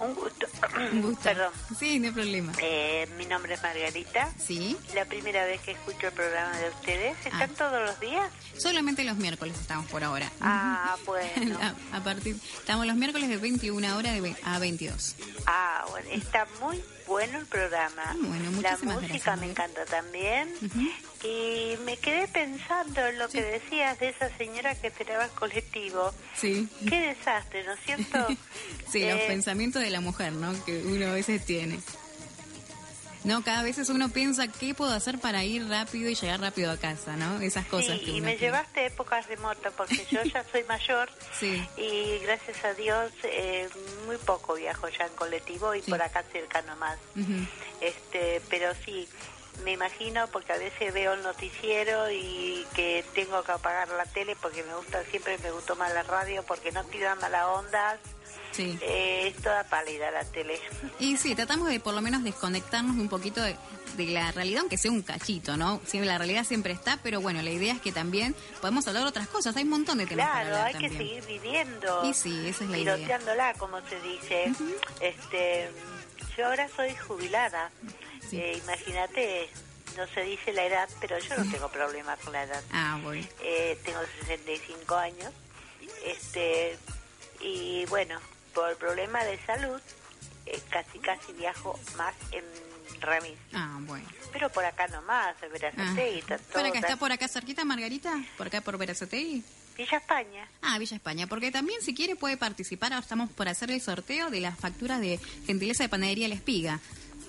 un 0.00 0.14
gusto. 0.14 0.46
Un 0.92 1.02
gusto. 1.02 1.22
Perdón. 1.22 1.52
Sí, 1.78 1.98
no 1.98 2.06
hay 2.08 2.12
problema. 2.12 2.52
Eh, 2.60 3.08
mi 3.16 3.26
nombre 3.26 3.54
es 3.54 3.62
Margarita. 3.62 4.28
Sí, 4.38 4.76
La 4.94 5.04
primera 5.04 5.44
vez 5.44 5.60
que 5.62 5.72
escucho 5.72 6.08
el 6.08 6.12
programa 6.12 6.56
de 6.58 6.68
ustedes. 6.70 7.16
¿Están 7.24 7.50
Ah. 7.50 7.54
todos 7.56 7.82
los 7.86 8.00
días? 8.00 8.30
solamente 8.58 9.04
los 9.04 9.16
miércoles 9.16 9.54
estamos 9.60 9.86
por 9.90 10.02
ahora. 10.02 10.30
Ah, 10.40 10.96
bueno. 11.04 11.58
a, 11.92 11.96
a 11.98 12.02
partir, 12.04 12.36
estamos 12.58 12.86
los 12.86 12.96
miércoles 12.96 13.28
de 13.28 13.36
21 13.36 13.96
horas 13.96 14.20
de 14.20 14.36
a 14.44 14.58
22. 14.58 15.14
Ah, 15.46 15.84
bueno, 15.90 16.08
está 16.10 16.46
muy 16.60 16.82
bueno 17.06 17.38
el 17.38 17.46
programa. 17.46 18.02
Ah, 18.06 18.14
bueno, 18.18 18.44
La 18.62 18.76
música 18.78 18.98
gracias, 19.08 19.38
me 19.38 19.46
encanta 19.50 19.84
también. 19.84 20.52
Ujú. 20.62 20.80
Y 21.26 21.76
me 21.84 21.96
quedé 21.98 22.28
pensando 22.28 23.04
en 23.06 23.18
lo 23.18 23.26
Sí. 23.28 23.38
que 23.38 23.42
decías 23.44 23.98
de 23.98 24.08
esa 24.10 24.28
señora 24.36 24.74
que 24.74 24.86
esperaba 24.88 25.24
el 25.24 25.30
colectivo. 25.32 26.12
Sí. 26.36 26.68
Qué 26.88 27.00
desastre, 27.14 27.64
¿no 27.64 27.72
es 27.74 27.80
cierto? 27.84 28.26
Sí, 28.90 29.00
los 29.00 29.18
Eh, 29.20 29.24
pensamientos 29.26 29.82
de 29.82 29.85
la 29.90 30.00
mujer, 30.00 30.32
¿no? 30.32 30.52
Que 30.64 30.82
uno 30.84 31.08
a 31.08 31.12
veces 31.12 31.44
tiene. 31.44 31.80
No, 33.24 33.42
cada 33.42 33.62
vez 33.64 33.76
uno 33.88 34.08
piensa 34.08 34.46
qué 34.46 34.72
puedo 34.72 34.92
hacer 34.92 35.18
para 35.18 35.42
ir 35.42 35.68
rápido 35.68 36.08
y 36.08 36.14
llegar 36.14 36.38
rápido 36.40 36.70
a 36.70 36.76
casa, 36.76 37.16
¿no? 37.16 37.40
Esas 37.40 37.66
cosas 37.66 37.98
Sí, 37.98 38.04
que 38.04 38.10
y 38.12 38.20
me 38.20 38.36
tiene. 38.36 38.38
llevaste 38.38 38.80
a 38.80 38.86
épocas 38.86 39.26
remotas 39.26 39.72
porque 39.76 40.06
yo 40.12 40.22
ya 40.22 40.44
soy 40.52 40.62
mayor 40.64 41.10
Sí. 41.40 41.60
y 41.76 42.18
gracias 42.20 42.64
a 42.64 42.72
Dios 42.74 43.10
eh, 43.24 43.68
muy 44.06 44.16
poco 44.18 44.54
viajo 44.54 44.88
ya 44.90 45.06
en 45.06 45.12
colectivo 45.14 45.74
y 45.74 45.82
Sí. 45.82 45.90
por 45.90 46.00
acá 46.02 46.22
cerca 46.30 46.62
nomás. 46.62 46.98
Ujú. 47.16 47.32
Este, 47.80 48.40
pero 48.48 48.72
sí, 48.84 49.08
me 49.64 49.72
imagino 49.72 50.28
porque 50.28 50.52
a 50.52 50.58
veces 50.58 50.94
veo 50.94 51.14
el 51.14 51.22
noticiero 51.24 52.08
y 52.12 52.64
que 52.76 53.04
tengo 53.12 53.42
que 53.42 53.50
apagar 53.50 53.88
la 53.88 54.04
tele 54.04 54.36
porque 54.40 54.62
me 54.62 54.74
gusta, 54.76 55.02
siempre 55.10 55.36
me 55.38 55.50
gustó 55.50 55.74
más 55.74 55.92
la 55.92 56.04
radio 56.04 56.44
porque 56.44 56.70
no 56.70 56.84
tiran 56.84 57.18
mala 57.18 57.48
onda. 57.48 57.98
Sí. 58.56 58.78
Eh, 58.80 59.28
es 59.28 59.42
toda 59.42 59.64
pálida 59.64 60.10
la 60.10 60.24
tele. 60.24 60.58
Y 60.98 61.16
sí, 61.18 61.34
tratamos 61.34 61.68
de 61.68 61.78
por 61.80 61.92
lo 61.94 62.00
menos 62.00 62.24
desconectarnos 62.24 62.96
un 62.96 63.08
poquito 63.08 63.42
de, 63.42 63.54
de 63.96 64.06
la 64.06 64.32
realidad, 64.32 64.60
aunque 64.62 64.78
sea 64.78 64.90
un 64.90 65.02
cachito, 65.02 65.56
¿no? 65.58 65.80
Siempre, 65.86 66.08
la 66.08 66.16
realidad 66.18 66.44
siempre 66.44 66.72
está, 66.72 66.98
pero 67.02 67.20
bueno, 67.20 67.42
la 67.42 67.50
idea 67.50 67.74
es 67.74 67.80
que 67.82 67.92
también 67.92 68.34
podemos 68.60 68.86
hablar 68.88 69.02
de 69.02 69.08
otras 69.10 69.28
cosas. 69.28 69.54
Hay 69.56 69.64
un 69.64 69.70
montón 69.70 69.98
de 69.98 70.06
temas 70.06 70.26
para 70.26 70.40
Claro, 70.42 70.56
hablar 70.56 70.66
hay 70.68 70.80
que 70.80 70.88
también. 70.88 71.22
seguir 71.22 71.26
viviendo. 71.42 72.04
Y 72.08 72.14
sí, 72.14 72.48
esa 72.48 72.64
es 72.64 72.70
la 72.70 72.78
idea. 72.78 72.94
Piloteándola, 72.96 73.54
como 73.54 73.80
se 73.88 74.00
dice. 74.00 74.52
Este, 75.00 75.70
yo 76.36 76.46
ahora 76.46 76.68
soy 76.74 76.94
jubilada. 76.96 77.70
Sí. 78.30 78.38
Eh, 78.38 78.58
Imagínate, 78.64 79.48
no 79.98 80.06
se 80.08 80.22
dice 80.22 80.52
la 80.54 80.64
edad, 80.64 80.88
pero 81.00 81.18
yo 81.18 81.36
no 81.36 81.50
tengo 81.50 81.68
problema 81.68 82.16
con 82.16 82.32
la 82.32 82.42
edad. 82.44 82.62
Ah, 82.72 82.98
bueno. 83.02 83.26
Eh, 83.42 83.78
tengo 83.84 84.00
65 84.20 84.94
años. 84.96 85.30
Este, 86.04 86.76
y 87.40 87.84
bueno, 87.86 88.18
por 88.56 88.74
problema 88.78 89.22
de 89.22 89.38
salud, 89.44 89.78
eh, 90.46 90.58
casi 90.70 90.98
casi 90.98 91.32
viajo 91.34 91.78
más 91.98 92.14
en 92.32 92.42
remis. 93.02 93.36
Ah, 93.52 93.76
bueno. 93.82 94.08
Pero 94.32 94.48
por 94.48 94.64
acá 94.64 94.88
nomás, 94.88 95.36
en 95.42 95.50
Ah. 95.50 95.52
Verazategui, 95.52 96.18
está 96.20 96.38
¿Por 96.38 96.64
acá 96.64 96.78
está 96.78 96.96
por 96.96 97.12
acá 97.12 97.28
cerquita, 97.28 97.64
Margarita? 97.66 98.14
¿Por 98.38 98.46
acá 98.46 98.62
por 98.62 98.78
Verazategui? 98.78 99.44
Villa 99.76 99.98
España. 99.98 100.48
Ah, 100.62 100.78
Villa 100.78 100.96
España, 100.96 101.26
porque 101.26 101.52
también 101.52 101.82
si 101.82 101.94
quiere 101.94 102.16
puede 102.16 102.38
participar, 102.38 102.94
ahora 102.94 103.02
estamos 103.02 103.30
por 103.30 103.46
hacer 103.46 103.70
el 103.70 103.82
sorteo 103.82 104.30
de 104.30 104.40
las 104.40 104.58
facturas 104.58 105.00
de 105.00 105.20
gentileza 105.46 105.82
de 105.84 105.90
panadería 105.90 106.28
La 106.28 106.34
Espiga. 106.34 106.80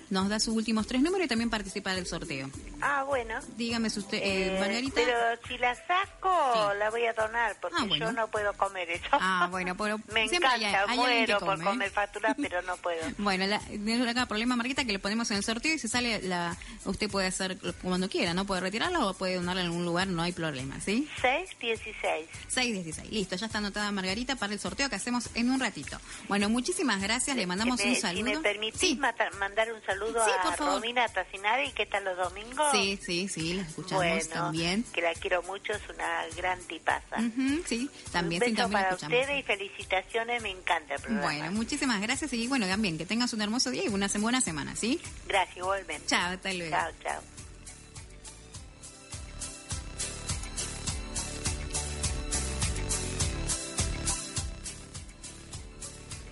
Nos 0.09 0.29
da 0.29 0.39
sus 0.39 0.55
últimos 0.55 0.87
tres 0.87 1.01
números 1.01 1.25
y 1.25 1.27
también 1.27 1.49
participa 1.49 1.93
del 1.93 2.05
sorteo. 2.07 2.49
Ah, 2.81 3.03
bueno. 3.03 3.35
Dígame 3.57 3.89
si 3.89 3.99
usted, 3.99 4.17
eh, 4.19 4.55
Eh, 4.55 4.59
Margarita. 4.59 5.01
Pero 5.03 5.17
si 5.47 5.57
la 5.57 5.75
saco, 5.75 6.31
Sí. 6.53 6.79
la 6.79 6.89
voy 6.89 7.05
a 7.05 7.13
donar, 7.13 7.55
porque 7.59 7.75
Ah, 7.79 7.85
bueno. 7.85 8.05
yo 8.05 8.11
no 8.13 8.27
puedo 8.29 8.53
comer 8.53 8.89
eso. 8.89 9.05
Ah, 9.11 9.47
bueno, 9.51 9.75
pero 9.75 9.97
Me 10.13 10.21
hay- 10.21 10.29
encanta, 10.29 10.85
hay 10.87 10.97
muero 10.97 11.39
por 11.39 11.59
¿eh? 11.59 11.63
comer 11.63 11.89
facturas, 11.91 12.35
pero 12.41 12.61
no 12.61 12.77
puedo. 12.77 13.01
Bueno, 13.17 13.45
la, 13.47 13.61
no 13.79 13.91
hay 13.91 14.07
acá 14.09 14.25
problema, 14.27 14.55
Marquita, 14.55 14.85
que 14.85 14.93
le 14.93 14.99
ponemos 14.99 15.29
en 15.31 15.37
el 15.37 15.43
sorteo 15.43 15.73
y 15.73 15.79
si 15.79 15.89
sale, 15.89 16.21
la, 16.21 16.55
usted 16.85 17.09
puede 17.11 17.27
hacer 17.27 17.57
cuando 17.81 18.09
quiera, 18.09 18.33
¿no? 18.33 18.45
Puede 18.45 18.61
retirarla 18.61 19.05
o 19.05 19.13
puede 19.13 19.35
donarla 19.35 19.61
en 19.61 19.67
algún 19.67 19.83
lugar, 19.83 20.07
no 20.07 20.21
hay 20.21 20.31
problema, 20.31 20.79
¿sí? 20.79 21.09
616. 21.21 22.27
616. 22.47 23.11
Listo, 23.11 23.35
ya 23.35 23.47
está 23.47 23.57
anotada 23.57 23.91
Margarita 23.91 24.37
para 24.37 24.53
el 24.53 24.59
sorteo 24.59 24.89
que 24.89 24.95
hacemos 24.95 25.29
en 25.33 25.49
un 25.51 25.59
ratito. 25.59 25.99
Bueno, 26.29 26.47
muchísimas 26.49 27.01
gracias, 27.01 27.35
le 27.35 27.45
mandamos 27.45 27.79
Eh, 27.81 27.89
un 27.89 27.95
Si 27.95 28.01
saludo. 28.01 28.23
me 28.23 28.37
permitís 28.39 28.79
Sí, 28.79 28.95
mandar 29.39 29.73
un 29.73 29.81
saludo 29.81 29.96
Sí, 30.05 30.31
a. 30.31 30.55
Romina 30.55 31.07
Tacinari, 31.07 31.71
que 31.71 31.83
está 31.83 31.99
los 31.99 32.17
domingos. 32.17 32.71
sí, 32.71 32.99
sí, 33.01 33.27
sí, 33.27 33.53
la 33.53 33.63
escuchamos 33.63 34.03
bueno, 34.03 34.29
también. 34.29 34.83
que 34.93 35.01
la 35.01 35.13
quiero 35.13 35.41
mucho, 35.43 35.73
es 35.73 35.81
una 35.93 36.25
gran 36.35 36.59
tipaza. 36.63 37.17
Ujú, 37.17 37.63
sí, 37.65 37.89
también, 38.11 38.43
un 38.43 38.53
beso 38.55 38.69
para 38.69 38.95
ustedes 38.95 39.39
y 39.39 39.43
felicitaciones, 39.43 40.41
me 40.41 40.51
encanta 40.51 40.95
el 40.95 41.01
programa. 41.01 41.27
Bueno, 41.27 41.51
muchísimas 41.51 42.01
gracias 42.01 42.33
y 42.33 42.47
bueno, 42.47 42.67
también 42.67 42.97
que 42.97 43.05
tengas 43.05 43.33
un 43.33 43.41
hermoso 43.41 43.71
día 43.71 43.85
y 43.85 43.87
una 43.87 44.07
buena 44.19 44.41
semana, 44.41 44.75
¿sí? 44.75 44.99
Gracias, 45.27 45.57
igualmente. 45.57 46.07
Chao, 46.07 46.33
hasta 46.33 46.53
luego. 46.53 46.75
Chao, 46.75 46.91
chao. 47.03 47.36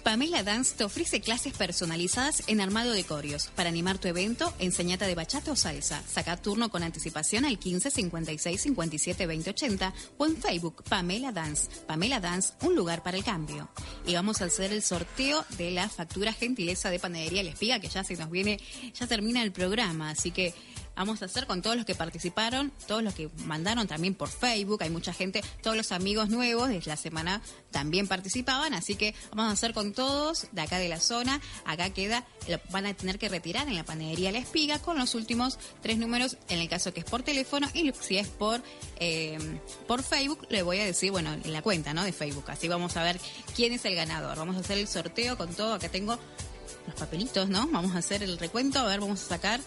Pamela 0.06 0.44
Dance 0.44 0.76
te 0.78 0.84
ofrece 0.84 1.20
clases 1.20 1.54
personalizadas 1.54 2.44
en 2.46 2.62
armado 2.62 2.92
de 2.92 3.04
corios. 3.04 3.48
Para 3.56 3.70
animar 3.70 3.98
tu 3.98 4.08
evento, 4.08 4.54
enseñata 4.60 5.08
de 5.08 5.16
bachata 5.16 5.52
o 5.52 5.56
salsa. 5.56 6.04
Saca 6.08 6.38
turno 6.38 6.70
con 6.70 6.84
anticipación 6.84 7.44
al 7.44 7.58
15 7.58 7.90
56 7.90 8.62
57 8.62 9.26
20 9.26 9.50
80 9.50 9.94
o 10.20 10.28
en 10.28 10.38
Facebook 10.38 10.84
Pamela 10.88 11.32
Dance. 11.32 11.70
Pamela 11.88 12.20
Dance, 12.20 12.54
un 12.62 12.76
lugar 12.76 13.02
para 13.02 13.18
el 13.18 13.24
cambio. 13.24 13.68
Y 14.06 14.14
vamos 14.14 14.44
a 14.44 14.46
hacer 14.46 14.72
el 14.72 14.84
sorteo 14.84 15.44
de 15.58 15.72
la 15.72 15.90
factura 15.90 16.34
gentileza 16.34 16.92
de 16.92 17.00
Panadería 17.00 17.42
La 17.42 17.50
Espiga, 17.50 17.80
que 17.80 17.90
ya 17.90 18.04
se 18.04 18.16
nos 18.16 18.30
viene, 18.30 18.60
ya 18.94 19.08
termina 19.08 19.42
el 19.42 19.52
programa. 19.52 20.12
Así 20.12 20.30
que 20.30 20.54
vamos 20.96 21.22
a 21.22 21.26
hacer 21.26 21.48
con 21.48 21.62
todos 21.62 21.76
los 21.76 21.86
que 21.86 21.96
participaron, 21.96 22.72
todos 22.88 23.04
los 23.04 23.14
que 23.14 23.30
mandaron 23.46 23.88
también 23.88 24.16
por 24.16 24.30
Facebook, 24.30 24.82
hay 24.84 24.90
mucha 24.90 25.14
gente, 25.14 25.44
todos 25.62 25.76
los 25.76 25.92
amigos 25.92 26.30
nuevos 26.30 26.70
de 26.70 26.82
la 26.86 26.98
semana 26.98 27.42
también 27.72 28.08
participaban, 28.08 28.74
así 28.74 28.96
que 28.96 29.16
vamos 29.32 29.50
a 29.50 29.54
hacer 29.54 29.74
con 29.74 29.94
todos 29.94 30.48
de 30.52 30.62
acá 30.62 30.78
de 30.78 30.90
la 30.90 31.00
zona, 31.00 31.42
acá 31.66 31.90
queda, 31.90 32.26
van 32.70 32.86
a 32.86 32.94
tener 32.94 33.20
que 33.20 33.30
retirar 33.30 33.68
en 33.68 33.76
la 33.76 33.84
panadería 33.84 34.32
La 34.32 34.40
Espiga 34.40 34.80
con 34.80 34.98
los 34.98 35.16
últimos 35.16 35.58
tres 35.82 35.98
números, 35.98 36.38
en 36.50 36.60
el 36.60 36.70
caso 36.70 36.94
que 36.94 37.02
es 37.02 37.06
por 37.06 37.24
teléfono 37.24 37.68
y 37.74 37.92
si 38.00 38.18
es 38.18 38.28
por, 38.28 38.62
eh, 39.00 39.38
por 39.88 40.04
Facebook, 40.04 40.48
le 40.50 40.64
voy 40.64 40.80
a 40.80 40.86
decir, 40.86 41.12
bueno, 41.12 41.34
en 41.34 41.54
la 41.54 41.62
cuenta, 41.62 41.94
¿no? 41.94 42.04
De 42.04 42.14
Facebook, 42.14 42.46
así 42.48 42.68
vamos 42.68 42.96
a 42.98 43.04
ver 43.04 43.20
quién 43.56 43.74
es 43.74 43.86
el 43.86 43.96
ganador, 43.96 44.38
vamos 44.38 44.56
a 44.56 44.60
hacer 44.60 44.78
el 44.78 44.88
sorteo 44.88 45.38
con 45.38 45.54
todo, 45.54 45.74
acá 45.74 45.90
tengo 45.90 46.18
los 46.86 46.96
papelitos, 46.96 47.50
¿no? 47.50 47.68
Vamos 47.68 47.96
a 47.96 48.00
hacer 48.00 48.24
el 48.24 48.38
recuento, 48.38 48.80
a 48.80 48.84
ver, 48.86 49.00
vamos 49.00 49.22
a 49.24 49.28
sacar 49.28 49.60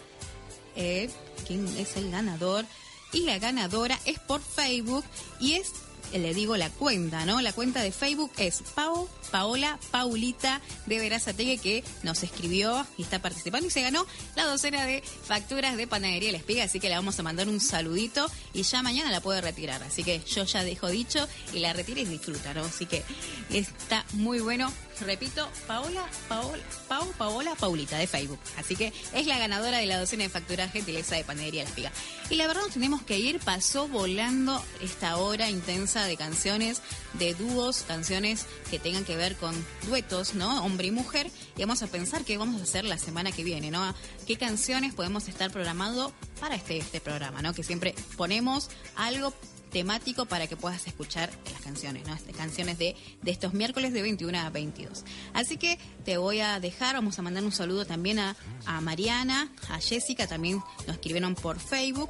quién 1.46 1.66
es 1.76 1.96
el 1.96 2.10
ganador. 2.10 2.64
Y 3.12 3.20
la 3.20 3.38
ganadora 3.38 3.98
es 4.04 4.18
por 4.18 4.42
Facebook 4.42 5.04
y 5.40 5.54
es, 5.54 5.72
le 6.12 6.34
digo 6.34 6.58
la 6.58 6.68
cuenta, 6.68 7.24
¿no? 7.24 7.40
La 7.40 7.54
cuenta 7.54 7.82
de 7.82 7.90
Facebook 7.90 8.30
es 8.36 8.62
Pau, 8.74 9.08
Paola, 9.30 9.78
Paulita 9.90 10.60
de 10.84 10.98
Verazategui 10.98 11.56
que 11.56 11.84
nos 12.02 12.22
escribió 12.22 12.86
y 12.98 13.02
está 13.02 13.18
participando 13.20 13.66
y 13.66 13.70
se 13.70 13.80
ganó 13.80 14.06
la 14.36 14.44
docena 14.44 14.84
de 14.84 15.02
facturas 15.02 15.78
de 15.78 15.86
Panadería 15.86 16.32
La 16.32 16.38
Espiga, 16.38 16.64
así 16.64 16.80
que 16.80 16.90
le 16.90 16.96
vamos 16.96 17.18
a 17.18 17.22
mandar 17.22 17.48
un 17.48 17.60
saludito 17.60 18.30
y 18.52 18.62
ya 18.62 18.82
mañana 18.82 19.10
la 19.10 19.22
puede 19.22 19.40
retirar. 19.40 19.82
Así 19.82 20.04
que 20.04 20.20
yo 20.20 20.44
ya 20.44 20.62
dejo 20.62 20.88
dicho 20.88 21.26
y 21.54 21.60
la 21.60 21.72
retira 21.72 22.02
y 22.02 22.04
disfruta, 22.04 22.52
¿no? 22.52 22.64
Así 22.64 22.84
que 22.84 23.02
está 23.50 24.04
muy 24.12 24.40
bueno 24.40 24.70
repito, 25.00 25.48
Paola, 25.66 26.04
Paola, 26.28 26.62
Pau, 26.88 27.06
Paola, 27.12 27.54
Paulita 27.54 27.98
de 27.98 28.06
Facebook. 28.06 28.38
Así 28.56 28.76
que 28.76 28.92
es 29.12 29.26
la 29.26 29.38
ganadora 29.38 29.78
de 29.78 29.86
la 29.86 29.98
docena 29.98 30.24
de 30.24 30.28
factura 30.28 30.68
gentileza 30.68 31.16
de 31.16 31.24
Panadería 31.24 31.62
La 31.62 31.68
Espiga. 31.68 31.92
Y 32.30 32.36
la 32.36 32.46
verdad 32.46 32.62
nos 32.62 32.72
tenemos 32.72 33.02
que 33.02 33.18
ir, 33.18 33.40
pasó 33.40 33.88
volando 33.88 34.62
esta 34.80 35.16
hora 35.16 35.50
intensa 35.50 36.04
de 36.04 36.16
canciones, 36.16 36.82
de 37.14 37.34
dúos, 37.34 37.84
canciones 37.86 38.46
que 38.70 38.78
tengan 38.78 39.04
que 39.04 39.16
ver 39.16 39.36
con 39.36 39.54
duetos, 39.86 40.34
¿no? 40.34 40.64
Hombre 40.64 40.88
y 40.88 40.90
mujer. 40.90 41.30
Y 41.56 41.60
vamos 41.60 41.82
a 41.82 41.86
pensar 41.86 42.24
qué 42.24 42.38
vamos 42.38 42.60
a 42.60 42.64
hacer 42.64 42.84
la 42.84 42.98
semana 42.98 43.32
que 43.32 43.44
viene, 43.44 43.70
¿no? 43.70 43.94
¿Qué 44.26 44.36
canciones 44.36 44.94
podemos 44.94 45.28
estar 45.28 45.50
programando 45.50 46.12
para 46.40 46.54
este, 46.54 46.78
este 46.78 47.00
programa, 47.00 47.42
¿no? 47.42 47.54
Que 47.54 47.62
siempre 47.62 47.94
ponemos 48.16 48.70
algo 48.96 49.32
temático 49.68 50.26
para 50.26 50.46
que 50.46 50.56
puedas 50.56 50.86
escuchar 50.86 51.30
las 51.52 51.60
canciones, 51.60 52.06
¿no? 52.06 52.14
Este, 52.14 52.32
canciones 52.32 52.78
de, 52.78 52.96
de 53.22 53.30
estos 53.30 53.54
miércoles 53.54 53.92
de 53.92 54.02
21 54.02 54.38
a 54.38 54.50
22. 54.50 55.04
Así 55.32 55.56
que 55.56 55.78
te 56.08 56.16
voy 56.16 56.40
a 56.40 56.58
dejar, 56.58 56.94
vamos 56.94 57.18
a 57.18 57.22
mandar 57.22 57.44
un 57.44 57.52
saludo 57.52 57.84
también 57.84 58.18
a, 58.18 58.34
a 58.64 58.80
Mariana, 58.80 59.52
a 59.68 59.78
Jessica, 59.78 60.26
también 60.26 60.62
nos 60.86 60.96
escribieron 60.96 61.34
por 61.34 61.60
Facebook 61.60 62.08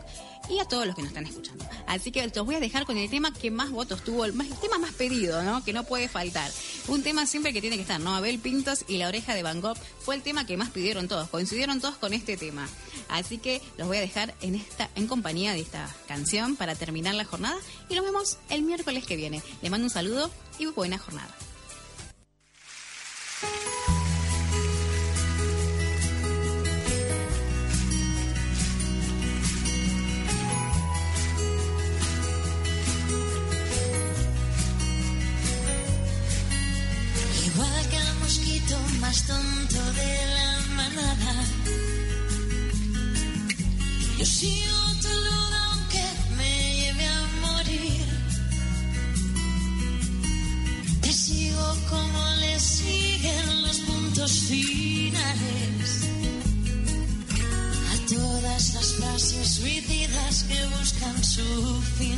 y 0.48 0.60
a 0.60 0.66
todos 0.66 0.86
los 0.86 0.94
que 0.94 1.02
nos 1.02 1.08
están 1.08 1.26
escuchando. 1.26 1.66
Así 1.88 2.12
que 2.12 2.24
los 2.24 2.46
voy 2.46 2.54
a 2.54 2.60
dejar 2.60 2.86
con 2.86 2.96
el 2.96 3.10
tema 3.10 3.34
que 3.34 3.50
más 3.50 3.72
votos 3.72 4.04
tuvo, 4.04 4.24
el, 4.24 4.34
más, 4.34 4.46
tema 4.60 4.78
más 4.78 4.92
pedido, 4.92 5.42
¿no? 5.42 5.64
Que 5.64 5.72
no 5.72 5.82
puede 5.82 6.08
faltar. 6.08 6.48
Un 6.86 7.02
tema 7.02 7.26
siempre 7.26 7.52
que 7.52 7.60
tiene 7.60 7.74
que 7.74 7.82
estar, 7.82 7.98
¿no? 7.98 8.14
Abel 8.14 8.38
Pintos 8.38 8.84
y 8.86 8.98
la 8.98 9.08
oreja 9.08 9.34
de 9.34 9.42
Van 9.42 9.60
Gogh 9.60 9.76
fue 9.98 10.14
el 10.14 10.22
tema 10.22 10.46
que 10.46 10.56
más 10.56 10.70
pidieron 10.70 11.08
todos, 11.08 11.28
coincidieron 11.28 11.80
todos 11.80 11.96
con 11.96 12.12
este 12.12 12.36
tema. 12.36 12.68
Así 13.08 13.38
que 13.38 13.60
los 13.78 13.88
voy 13.88 13.96
a 13.96 14.00
dejar 14.00 14.32
en 14.42 14.54
esta, 14.54 14.88
en 14.94 15.08
compañía 15.08 15.54
de 15.54 15.60
esta 15.60 15.92
canción 16.06 16.54
para 16.54 16.76
terminar 16.76 17.16
la 17.16 17.24
jornada 17.24 17.56
y 17.88 17.96
nos 17.96 18.04
vemos 18.04 18.38
el 18.48 18.62
miércoles 18.62 19.04
que 19.04 19.16
viene. 19.16 19.42
Les 19.60 19.72
mando 19.72 19.86
un 19.86 19.90
saludo 19.90 20.30
y 20.60 20.66
buena 20.66 20.98
jornada. 20.98 21.34
Más 39.00 39.26
tonto 39.26 39.92
de 39.92 40.18
la 40.34 40.58
manada. 40.76 41.44
Yo 44.18 44.26
sigo 44.26 44.87
feel 61.38 62.17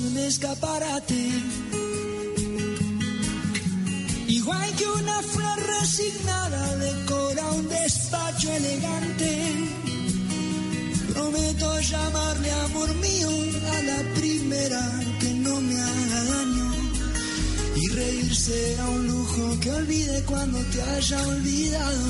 un 0.00 0.16
escaparate. 0.18 1.30
Igual 4.28 4.76
que 4.76 4.86
una 4.88 5.22
flor 5.22 5.58
resignada 5.80 6.76
decora 6.76 7.50
un 7.52 7.68
despacho 7.68 8.52
elegante. 8.52 9.30
Prometo 11.12 11.80
llamarle 11.80 12.50
amor 12.50 12.94
mío 12.96 13.30
a 13.72 13.82
la 13.82 14.14
primera 14.14 15.00
que 15.20 15.32
no 15.34 15.60
me 15.60 15.80
haga 15.80 16.24
daño. 16.24 16.74
Y 17.76 17.88
reír 17.88 18.34
será 18.34 18.84
un 18.90 19.06
lujo 19.06 19.60
que 19.60 19.70
olvide 19.70 20.22
cuando 20.24 20.58
te 20.72 20.82
haya 20.82 21.26
olvidado. 21.26 22.06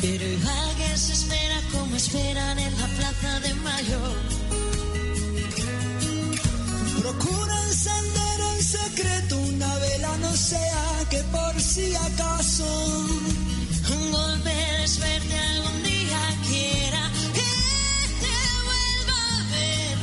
Pero 0.00 0.24
igual 0.26 0.76
que 0.76 0.98
se 0.98 1.12
espera 1.12 1.60
como 1.72 1.96
esperan 1.96 2.58
en 2.58 2.72
la 2.80 2.86
plaza 2.86 3.40
de 3.40 3.54
mayo. 3.54 4.41
Procura 7.02 7.64
encender 7.66 8.40
en 8.54 8.62
secreto 8.62 9.36
una 9.36 9.76
vela, 9.78 10.16
no 10.18 10.36
sea 10.36 11.04
que 11.10 11.18
por 11.32 11.60
si 11.60 11.92
acaso 11.96 12.64
Un 13.90 14.12
golpe 14.12 14.48
de 14.50 14.80
desverte 14.82 15.36
algún 15.36 15.82
día 15.82 16.20
quiera 16.48 17.10
que 17.34 17.50
te 18.22 18.36
vuelva 18.68 19.18
a 19.34 19.50
ver. 19.50 19.98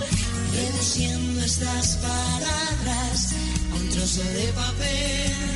Reduciendo 0.54 1.42
estas 1.46 1.88
palabras 2.04 3.34
a 3.72 3.76
un 3.78 3.90
trozo 3.92 4.22
de 4.22 4.48
papel. 4.52 5.49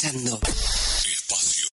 Escuchando 0.00 0.77